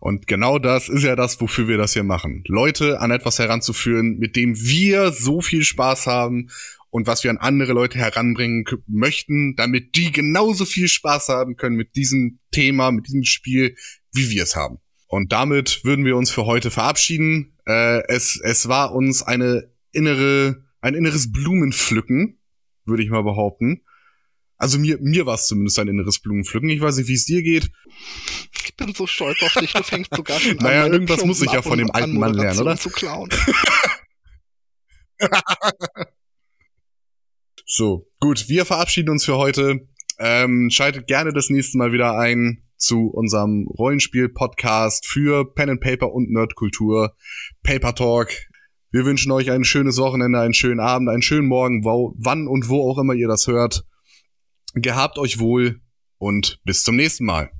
[0.00, 2.44] Und genau das ist ja das, wofür wir das hier machen.
[2.46, 6.50] Leute an etwas heranzuführen, mit dem wir so viel Spaß haben
[6.90, 11.76] und was wir an andere Leute heranbringen möchten, damit die genauso viel Spaß haben können
[11.76, 13.74] mit diesem Thema, mit diesem Spiel,
[14.12, 14.78] wie wir es haben.
[15.14, 17.56] Und damit würden wir uns für heute verabschieden.
[17.66, 22.40] Äh, es, es war uns eine innere, ein inneres Blumenpflücken,
[22.84, 23.84] würde ich mal behaupten.
[24.56, 26.68] Also mir, mir war es zumindest ein inneres Blumenpflücken.
[26.68, 27.70] Ich weiß nicht, wie es dir geht.
[28.64, 30.64] Ich bin so stolz auf dich, du fängst sogar schon an.
[30.64, 32.76] Naja, irgendwas muss ich ja von dem alten Mann lernen, oder?
[32.76, 33.30] Zu klauen.
[37.64, 39.86] so, gut, wir verabschieden uns für heute.
[40.18, 46.12] Ähm, schaltet gerne das nächste Mal wieder ein zu unserem Rollenspiel-Podcast für Pen and Paper
[46.12, 47.14] und Nerdkultur,
[47.62, 48.30] Paper Talk.
[48.90, 52.68] Wir wünschen euch ein schönes Wochenende, einen schönen Abend, einen schönen Morgen, wo, wann und
[52.68, 53.84] wo auch immer ihr das hört.
[54.74, 55.80] Gehabt euch wohl
[56.18, 57.50] und bis zum nächsten Mal.